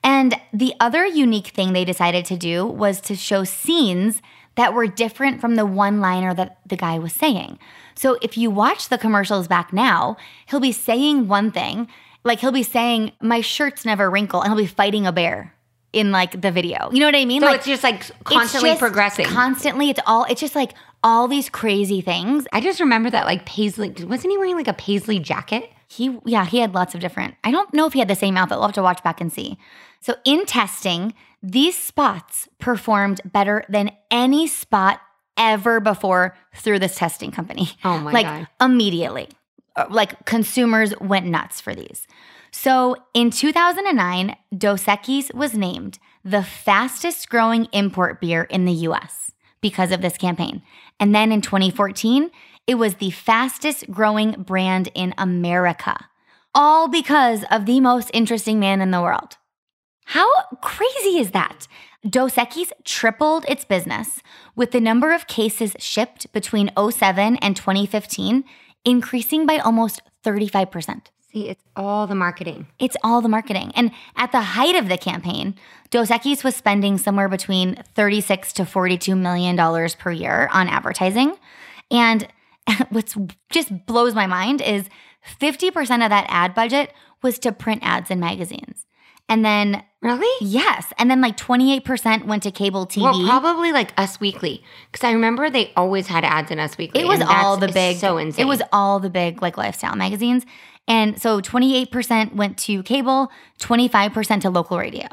[0.04, 4.20] And the other unique thing they decided to do was to show scenes
[4.56, 7.58] that were different from the one liner that the guy was saying.
[7.94, 11.88] So if you watch the commercials back now, he'll be saying one thing,
[12.24, 15.54] like he'll be saying, My shirt's never wrinkle, and he'll be fighting a bear
[15.92, 16.90] in like the video.
[16.92, 17.42] You know what I mean?
[17.42, 19.26] So like it's just like it's constantly just progressing.
[19.26, 19.90] Constantly.
[19.90, 22.46] It's all it's just like all these crazy things.
[22.52, 25.70] I just remember that like Paisley, wasn't he wearing like a Paisley jacket?
[25.88, 27.34] He, yeah, he had lots of different.
[27.44, 28.56] I don't know if he had the same outfit.
[28.58, 29.58] We'll have to watch back and see.
[30.00, 35.00] So in testing, These spots performed better than any spot
[35.36, 37.68] ever before through this testing company.
[37.84, 38.38] Oh my like God.
[38.40, 39.28] Like immediately.
[39.74, 42.06] Uh, Like consumers went nuts for these.
[42.52, 49.31] So in 2009, Dos Equis was named the fastest growing import beer in the US
[49.62, 50.62] because of this campaign.
[51.00, 52.30] And then in 2014,
[52.66, 56.08] it was the fastest growing brand in America,
[56.54, 59.38] all because of the most interesting man in the world.
[60.04, 60.28] How
[60.60, 61.66] crazy is that?
[62.08, 64.20] Dos Equis tripled its business,
[64.54, 68.44] with the number of cases shipped between 07 and 2015
[68.84, 71.06] increasing by almost 35%.
[71.32, 72.66] See, it's all the marketing.
[72.78, 73.72] It's all the marketing.
[73.74, 75.54] And at the height of the campaign,
[75.90, 81.34] Dos Equis was spending somewhere between 36 to 42 million dollars per year on advertising.
[81.90, 82.28] And
[82.90, 83.16] what's
[83.50, 84.88] just blows my mind is
[85.40, 85.70] 50%
[86.04, 86.92] of that ad budget
[87.22, 88.86] was to print ads in magazines.
[89.28, 90.46] And then Really?
[90.46, 93.02] yes, and then like 28% went to cable TV.
[93.02, 97.02] Well, probably like Us Weekly, because I remember they always had ads in Us Weekly.
[97.02, 98.44] It was all the big so insane.
[98.44, 100.44] It was all the big like lifestyle magazines.
[100.88, 105.06] And so 28% went to cable, 25% to local radio.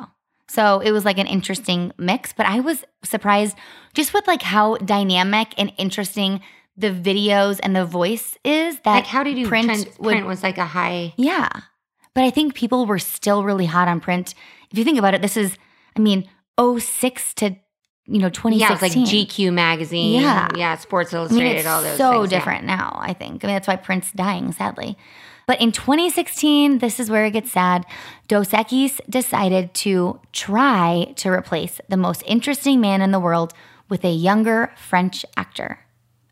[0.48, 3.56] So it was like an interesting mix, but I was surprised
[3.94, 6.42] just with like how dynamic and interesting
[6.76, 10.00] the videos and the voice is that like how did you print print?
[10.00, 11.14] would print was like a high.
[11.18, 11.50] yeah.
[12.16, 14.34] But I think people were still really hot on print.
[14.72, 15.56] If you think about it, this is
[15.96, 16.28] I mean
[16.60, 17.56] 06 to
[18.06, 18.60] you know 2016.
[18.60, 20.20] Yeah, like GQ magazine.
[20.22, 20.50] Yeah.
[20.56, 21.98] yeah, Sports I mean, Illustrated, all those.
[21.98, 22.40] so things, yeah.
[22.40, 23.44] different now, I think.
[23.44, 24.98] I mean, that's why print's dying, sadly.
[25.50, 27.84] But in 2016, this is where it gets sad.
[28.28, 33.56] Dos Equis decided to try to replace the most interesting man in the world
[33.90, 35.80] with a younger French actor.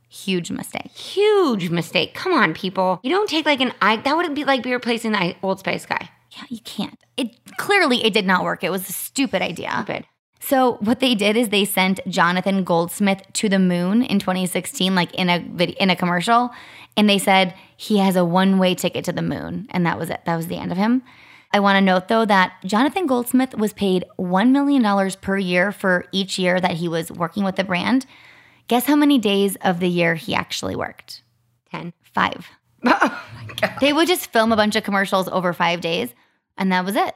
[0.08, 0.92] Huge mistake.
[0.92, 2.14] Huge mistake.
[2.14, 3.00] Come on, people.
[3.02, 3.96] You don't take like an I.
[3.98, 6.12] That would be like be replacing the Old Spice guy.
[6.34, 7.04] Yeah, you can't.
[7.18, 8.64] It clearly it did not work.
[8.64, 9.72] It was a stupid idea.
[9.84, 10.06] Stupid.
[10.40, 15.14] So what they did is they sent Jonathan Goldsmith to the moon in 2016, like
[15.16, 15.38] in a
[15.80, 16.52] in a commercial,
[16.96, 20.10] and they said he has a one way ticket to the moon, and that was
[20.10, 20.22] it.
[20.26, 21.04] That was the end of him.
[21.54, 25.72] I want to note though that Jonathan Goldsmith was paid one million dollars per year
[25.72, 28.06] for each year that he was working with the brand.
[28.68, 31.24] Guess how many days of the year he actually worked?
[31.72, 31.94] Ten.
[32.04, 32.50] Five.
[32.86, 33.74] Oh my God.
[33.82, 36.14] They would just film a bunch of commercials over five days,
[36.58, 37.16] and that was it.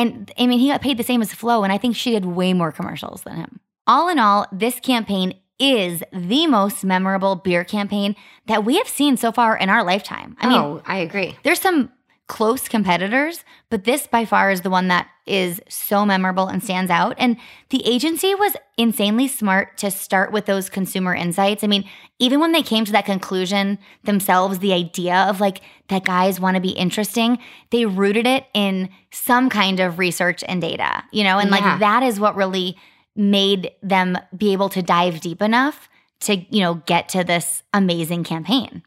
[0.00, 2.24] And I mean, he got paid the same as Flo, and I think she did
[2.24, 3.60] way more commercials than him.
[3.86, 9.18] All in all, this campaign is the most memorable beer campaign that we have seen
[9.18, 10.38] so far in our lifetime.
[10.40, 11.36] I mean, oh, I agree.
[11.42, 11.92] there's some
[12.30, 16.88] close competitors, but this by far is the one that is so memorable and stands
[16.88, 17.16] out.
[17.18, 17.36] And
[17.70, 21.64] the agency was insanely smart to start with those consumer insights.
[21.64, 21.84] I mean,
[22.20, 26.54] even when they came to that conclusion themselves, the idea of like that guys want
[26.54, 27.36] to be interesting,
[27.70, 31.56] they rooted it in some kind of research and data, you know, and Yeah.
[31.56, 32.76] like that is what really
[33.16, 35.88] made them be able to dive deep enough
[36.20, 38.84] to, you know, get to this amazing campaign.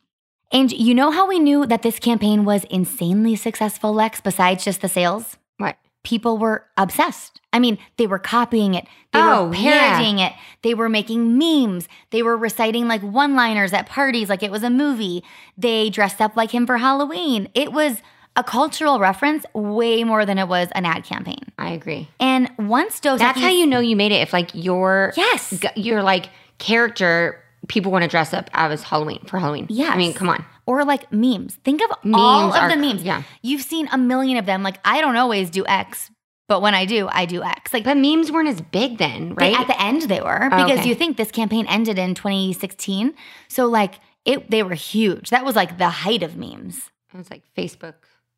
[0.53, 4.81] And you know how we knew that this campaign was insanely successful, Lex, besides just
[4.81, 5.35] the sales?
[5.59, 5.75] Right.
[6.03, 7.41] People were obsessed.
[7.51, 9.89] I mean, they were copying it, they Oh, were yeah.
[9.95, 14.41] parodying it, they were making memes, they were reciting like one liners at parties like
[14.43, 15.23] it was a movie.
[15.57, 17.49] They dressed up like him for Halloween.
[17.53, 18.01] It was
[18.35, 21.51] a cultural reference way more than it was an ad campaign.
[21.59, 22.09] I agree.
[22.19, 24.21] And once Dos That's how you know you made it.
[24.21, 25.53] If like your Yes.
[25.75, 29.67] your like character, people want to dress up as Halloween for Halloween.
[29.69, 29.89] Yeah.
[29.89, 30.45] I mean, come on.
[30.65, 31.55] Or like memes.
[31.63, 33.03] Think of all Memes of are- the memes.
[33.03, 33.23] yeah.
[33.41, 34.63] You've seen a million of them.
[34.63, 36.09] Like, I don't always do X,
[36.47, 37.73] but when I do, I do X.
[37.73, 39.59] Like, But memes weren't as big then, they- right?
[39.59, 40.89] at the end, they were Oh, because okay.
[40.89, 43.13] you think this campaign ended in 2016.
[43.47, 43.95] So, like,
[44.25, 45.29] it they were huge.
[45.31, 46.89] That was like the height of memes.
[47.13, 47.95] it was like Facebook.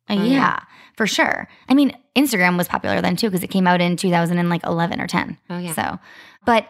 [0.08, 0.60] Uh, Oh, yeah, yeah.
[0.96, 1.48] for sure.
[1.68, 5.36] I mean, Instagram was popular then too because it came out in 2011 or 10.
[5.50, 5.72] Oh, yeah.
[5.72, 5.98] So,
[6.44, 6.66] but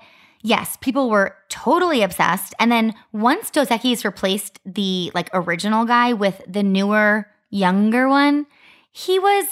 [0.47, 2.55] yes, people were totally obsessed.
[2.61, 8.47] And then once Dos Equis replaced the like original guy with the newer, younger one,
[8.93, 9.47] he was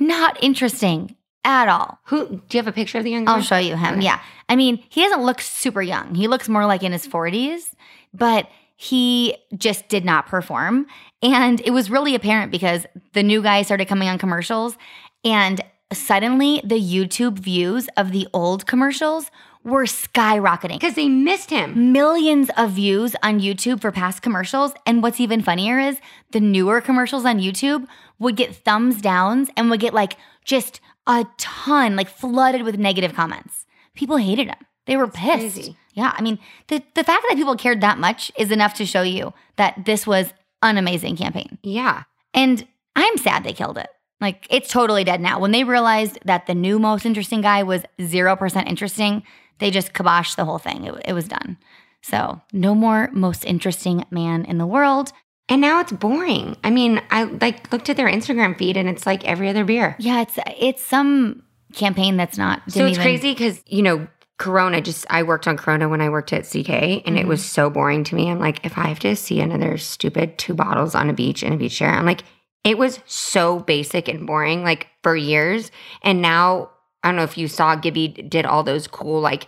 [0.00, 1.98] not interesting at all.
[2.04, 3.34] Who do you have a picture of the young guy?
[3.34, 3.96] I'll show you him.
[3.96, 4.04] Okay.
[4.04, 4.20] Yeah.
[4.48, 6.14] I mean, he doesn't look super young.
[6.14, 7.74] He looks more like in his 40s,
[8.14, 10.86] but he just did not perform.
[11.22, 14.78] And it was really apparent because the new guy started coming on commercials
[15.24, 15.60] and
[15.92, 19.30] suddenly the YouTube views of the old commercials
[19.64, 20.80] were skyrocketing.
[20.80, 21.92] Because they missed him.
[21.92, 24.72] Millions of views on YouTube for past commercials.
[24.86, 26.00] And what's even funnier is
[26.32, 27.86] the newer commercials on YouTube
[28.18, 33.14] would get thumbs downs and would get like just a ton, like flooded with negative
[33.14, 33.66] comments.
[33.94, 34.66] People hated him.
[34.86, 35.54] They were pissed.
[35.54, 35.76] crazy.
[35.94, 36.14] Yeah.
[36.16, 36.38] I mean,
[36.68, 40.06] the, the fact that people cared that much is enough to show you that this
[40.06, 40.32] was
[40.62, 41.58] an amazing campaign.
[41.62, 42.04] Yeah.
[42.32, 43.88] And I'm sad they killed it.
[44.20, 45.38] Like it's totally dead now.
[45.38, 49.22] When they realized that the new most interesting guy was 0% interesting,
[49.58, 50.84] they just kiboshed the whole thing.
[50.84, 51.58] It, it was done.
[52.02, 55.12] So, no more most interesting man in the world.
[55.48, 56.56] And now it's boring.
[56.62, 59.96] I mean, I like looked at their Instagram feed and it's like every other beer.
[59.98, 61.42] Yeah, it's it's some
[61.72, 64.06] campaign that's not So it's even- crazy because, you know,
[64.38, 67.48] Corona just, I worked on Corona when I worked at CK and it was mm-hmm.
[67.48, 68.30] so boring to me.
[68.30, 71.52] I'm like, if I have to see another stupid two bottles on a beach in
[71.52, 72.22] a beach chair, I'm like,
[72.62, 75.72] it was so basic and boring, like for years.
[76.02, 76.70] And now,
[77.02, 79.46] I don't know if you saw Gibby did all those cool, like,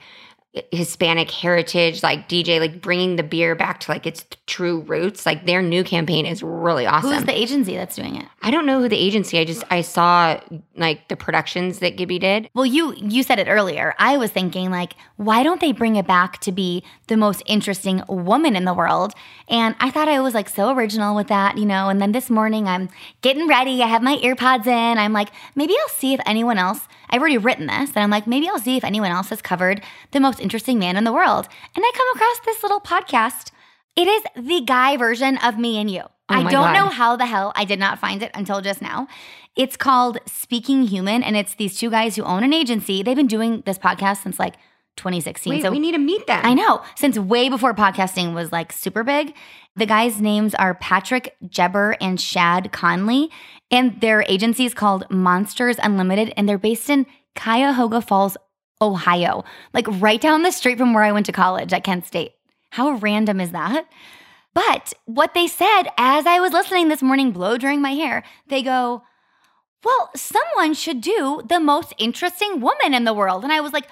[0.72, 5.24] Hispanic heritage, like DJ, like bringing the beer back to like its true roots.
[5.24, 7.12] Like their new campaign is really awesome.
[7.12, 8.26] Who's the agency that's doing it?
[8.42, 9.38] I don't know who the agency.
[9.38, 10.40] I just I saw
[10.80, 12.50] like the productions that Gibby did.
[12.54, 13.94] Well, you you said it earlier.
[13.98, 18.02] I was thinking like, why don't they bring it back to be the most interesting
[18.08, 19.12] woman in the world?
[19.48, 21.88] And I thought I was like so original with that, you know.
[21.88, 22.88] And then this morning I'm
[23.22, 23.82] getting ready.
[23.82, 24.98] I have my earpods in.
[24.98, 26.88] I'm like, maybe I'll see if anyone else.
[27.10, 29.82] I've already written this, and I'm like, maybe I'll see if anyone else has covered
[30.12, 31.48] the most interesting man in the world.
[31.74, 33.50] And I come across this little podcast.
[33.96, 36.02] It is the guy version of me and you.
[36.02, 36.74] Oh I don't God.
[36.74, 39.08] know how the hell I did not find it until just now.
[39.56, 43.02] It's called Speaking Human, and it's these two guys who own an agency.
[43.02, 44.54] They've been doing this podcast since like
[44.96, 45.52] 2016.
[45.52, 46.44] Wait, so we need to meet them.
[46.44, 49.34] I know, since way before podcasting was like super big.
[49.76, 53.30] The guys' names are Patrick Jebber and Shad Conley,
[53.70, 58.36] and their agency is called Monsters Unlimited, and they're based in Cuyahoga Falls,
[58.82, 62.32] Ohio, like right down the street from where I went to college at Kent State.
[62.70, 63.86] How random is that?
[64.54, 68.62] But what they said as I was listening this morning, blow drying my hair, they
[68.62, 69.02] go,
[69.84, 73.44] Well, someone should do the most interesting woman in the world.
[73.44, 73.86] And I was like,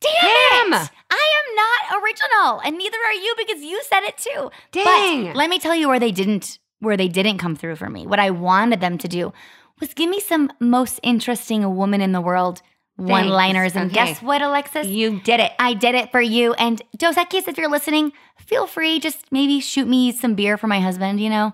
[0.00, 0.82] Damn, Damn.
[0.82, 0.90] it!
[1.10, 4.50] I am not original, and neither are you because you said it too.
[4.72, 5.26] Dang.
[5.26, 8.06] But let me tell you where they didn't where they didn't come through for me.
[8.06, 9.32] What I wanted them to do
[9.78, 12.62] was give me some most interesting woman in the world
[13.00, 13.74] one liners.
[13.76, 13.94] And Okay.
[14.06, 14.86] guess what, Alexis?
[14.86, 15.52] You did it.
[15.58, 16.52] I did it for you.
[16.54, 19.00] And Dos Equis, if you're listening, feel free.
[19.00, 21.52] Just maybe shoot me some beer for my husband, you know?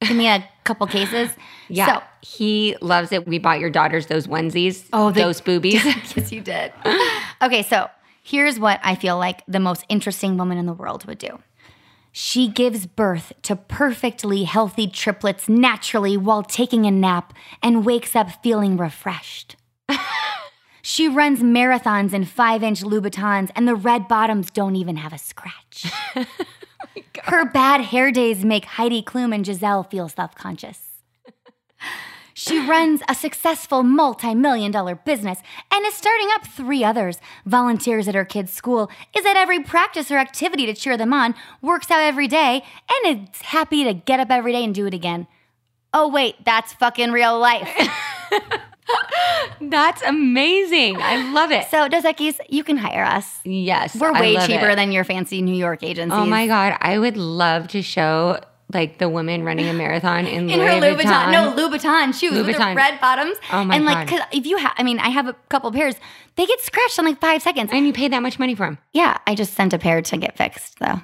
[0.00, 1.30] Give me a couple cases.
[1.68, 1.86] Yeah.
[1.98, 3.26] So, he loves it.
[3.26, 4.84] We bought your daughters those onesies.
[4.92, 5.84] Oh, they- those boobies.
[6.16, 6.72] yes, you did.
[7.42, 7.88] okay, so
[8.22, 11.38] here's what I feel like the most interesting woman in the world would do.
[12.10, 17.32] She gives birth to perfectly healthy triplets naturally while taking a nap
[17.62, 19.56] and wakes up feeling refreshed.
[20.88, 25.18] she runs marathons in five inch Louboutins, and the red bottoms don't even have a
[25.18, 25.84] scratch.
[26.86, 30.80] Oh her bad hair days make Heidi Klum and Gisele feel self conscious.
[32.32, 35.40] She runs a successful multi million dollar business
[35.72, 37.18] and is starting up three others.
[37.44, 41.34] Volunteers at her kids' school, is at every practice or activity to cheer them on,
[41.60, 44.94] works out every day, and is happy to get up every day and do it
[44.94, 45.26] again.
[45.92, 47.68] Oh, wait, that's fucking real life.
[49.60, 50.96] That's amazing.
[51.00, 51.66] I love it.
[51.70, 53.38] so, Dos Equis, you can hire us.
[53.44, 53.96] yes.
[53.98, 54.76] We're way cheaper it.
[54.76, 56.18] than your fancy New York agencies.
[56.18, 56.76] Oh my God.
[56.80, 58.40] I would love to show
[58.72, 61.32] like the woman running a marathon in, in Louis her Louboutin, Vuitton.
[61.32, 62.70] no Louboutin shoes with Louboutin.
[62.72, 63.36] the red bottoms.
[63.52, 64.18] Oh my and like, God.
[64.18, 65.94] 'cause if you have, I mean, I have a couple pairs.
[66.36, 67.70] They get scratched in like five seconds.
[67.72, 68.78] And you paid that much money for them.
[68.92, 71.00] Yeah, I just sent a pair to get fixed though.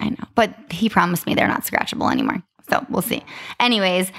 [0.00, 2.42] I know, but he promised me they're not scratchable anymore.
[2.70, 3.24] So we'll see.
[3.58, 4.12] Anyways,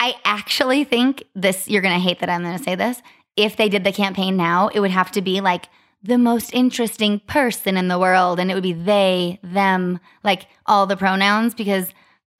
[0.00, 1.68] I actually think this.
[1.68, 3.00] You're gonna hate that I'm gonna say this.
[3.36, 5.68] If they did the campaign now, it would have to be like
[6.02, 10.86] the most interesting person in the world, and it would be they, them, like all
[10.86, 11.88] the pronouns because.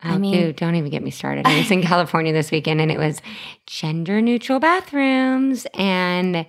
[0.05, 1.47] Oh, I mean- dude, don't even get me started.
[1.47, 3.23] I was in California this weekend and it was
[3.67, 6.45] gender neutral bathrooms and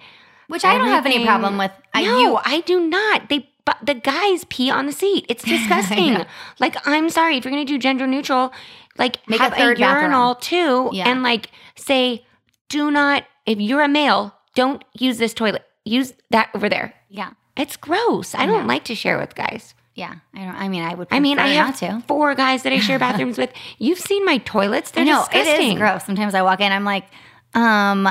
[0.47, 1.71] Which I don't have any problem with.
[1.93, 3.29] I, no, you, I do not.
[3.29, 5.25] They but the guys pee on the seat.
[5.29, 6.25] It's disgusting.
[6.59, 8.51] like I'm sorry if you're gonna do gender neutral,
[8.97, 10.11] like Make have a, third bathroom.
[10.11, 11.07] urinal too, Yeah.
[11.09, 12.25] and like say,
[12.69, 15.63] do not if you're a male, don't use this toilet.
[15.85, 16.93] Use that over there.
[17.09, 18.33] yeah, It's gross.
[18.35, 19.73] I, don't like to share with guys.
[19.95, 20.15] yeah.
[20.35, 20.55] I don't.
[20.55, 21.07] I mean, I would.
[21.11, 22.03] I mean, I have to.
[22.07, 23.51] four guys that I share bathrooms with.
[23.79, 25.69] You've seen my toilets; they're I know disgusting.
[25.69, 26.03] it is gross.
[26.05, 27.05] Sometimes I walk in, I'm like,
[27.53, 28.09] um,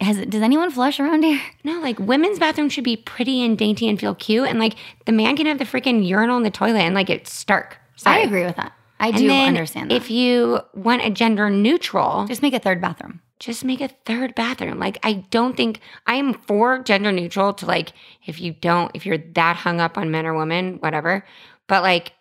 [0.00, 1.40] has does anyone flush around here?
[1.64, 4.74] No, like women's bathrooms should be pretty and dainty and feel cute, and like
[5.06, 7.78] the man can have the freaking urinal in the toilet, and like it's stark.
[7.96, 8.20] Sorry.
[8.20, 8.72] I agree with that.
[9.00, 9.94] I do understand that.
[9.94, 13.20] If you want a gender neutral, Just make a third bathroom.
[13.38, 14.78] just make a third bathroom.
[14.80, 17.92] Like I don't think I am for gender neutral to like
[18.26, 21.24] if you don't if you're that hung up on men or women, whatever.
[21.68, 22.12] But like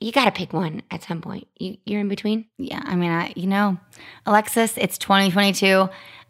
[0.00, 1.46] you got to pick one at some point.
[1.58, 2.46] You you're in between.
[2.56, 3.78] Yeah, I mean, I you know,
[4.26, 5.88] Alexis, it's 2022.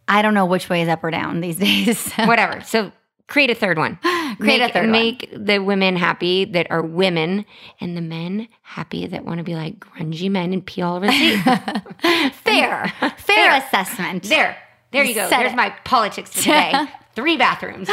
[0.08, 2.12] I don't know which way is up or down these days.
[2.14, 2.62] Whatever.
[2.62, 2.92] So
[3.26, 3.98] create a third one.
[4.38, 4.92] Create make, a third one.
[4.92, 7.44] Make the women happy that are women,
[7.80, 11.06] and the men happy that want to be like grungy men and pee all over
[11.06, 12.32] the seat.
[12.34, 14.24] fair, fair assessment.
[14.24, 14.56] there.
[14.90, 15.28] There you go.
[15.28, 15.56] Said There's it.
[15.56, 16.86] my politics for today.
[17.14, 17.88] Three bathrooms.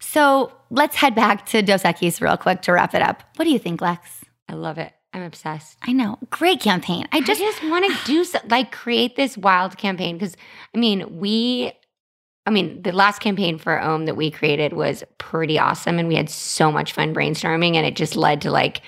[0.00, 3.22] So let's head back to Dos Equis real quick to wrap it up.
[3.36, 4.24] What do you think, Lex?
[4.48, 4.92] I love it.
[5.14, 5.78] I'm obsessed.
[5.82, 6.18] I know.
[6.30, 7.06] Great campaign.
[7.12, 10.36] I I just, just, want to do so, like create this wild campaign because
[10.74, 11.72] I mean we,
[12.46, 16.16] I mean the last campaign for Ohm that we created was pretty awesome and we
[16.16, 18.82] had so much fun brainstorming and it just led to like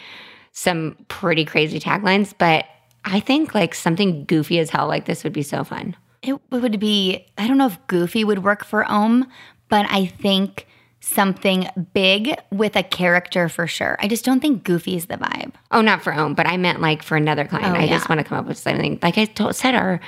[0.52, 2.34] some pretty crazy taglines.
[2.36, 2.66] But
[3.04, 5.96] I think like something goofy as hell like this would be so fun.
[6.22, 9.28] it would be, I don't know if Goofy would work for Ohm,
[9.68, 10.66] but I think
[11.06, 13.96] something big with a character for sure.
[14.00, 15.52] I just don't think Goofy is the vibe.
[15.70, 17.76] Oh, not for Ohm, but I meant like for another client.
[17.76, 18.98] Oh, I just want to come up with something.
[19.02, 20.00] Like I told, said, our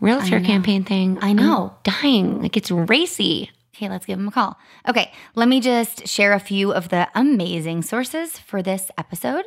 [0.00, 1.18] realtor campaign thing.
[1.22, 1.70] I know.
[1.70, 2.42] I'm dying.
[2.42, 3.50] Like it's racy.
[3.74, 4.58] Okay, let's give him a call.
[4.88, 9.44] Okay, let me just share a few of the amazing sources for this episode.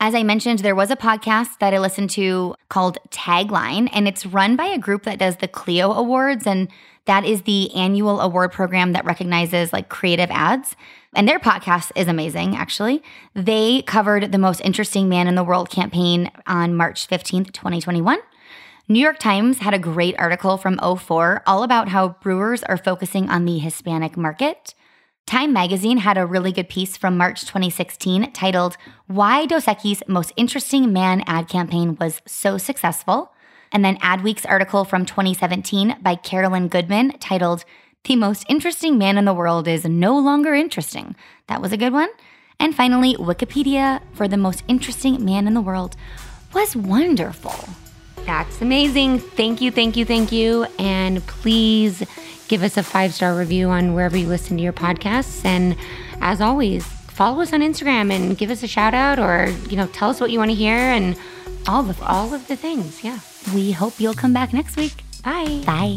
[0.00, 4.26] As I mentioned, there was a podcast that I listened to called Tagline, and it's
[4.26, 6.68] run by a group that does the Clio Awards, and
[7.06, 10.74] that is the annual award program that recognizes like creative ads.
[11.14, 13.02] And their podcast is amazing, actually.
[13.34, 18.18] They covered the most interesting man in the world campaign on March 15th, 2021.
[18.88, 23.30] New York Times had a great article from 04 all about how brewers are focusing
[23.30, 24.74] on the Hispanic market.
[25.26, 28.76] Time magazine had a really good piece from March 2016 titled
[29.06, 33.32] Why Dos Equis' Most Interesting Man Ad Campaign Was So Successful.
[33.74, 37.64] And then Adweek's article from 2017 by Carolyn Goodman titled
[38.04, 41.16] The Most Interesting Man in the World is No Longer Interesting.
[41.48, 42.08] That was a good one.
[42.60, 45.96] And finally, Wikipedia for the most interesting man in the world
[46.54, 47.68] was wonderful.
[48.24, 49.18] That's amazing.
[49.18, 50.66] Thank you, thank you, thank you.
[50.78, 52.04] And please
[52.46, 55.44] give us a five star review on wherever you listen to your podcasts.
[55.44, 55.76] And
[56.20, 59.88] as always, follow us on Instagram and give us a shout out or, you know,
[59.88, 61.18] tell us what you want to hear and
[61.66, 63.02] all the all of the things.
[63.02, 63.18] Yeah.
[63.52, 64.94] We hope you'll come back next week.
[65.24, 65.62] Bye.
[65.66, 65.96] Bye.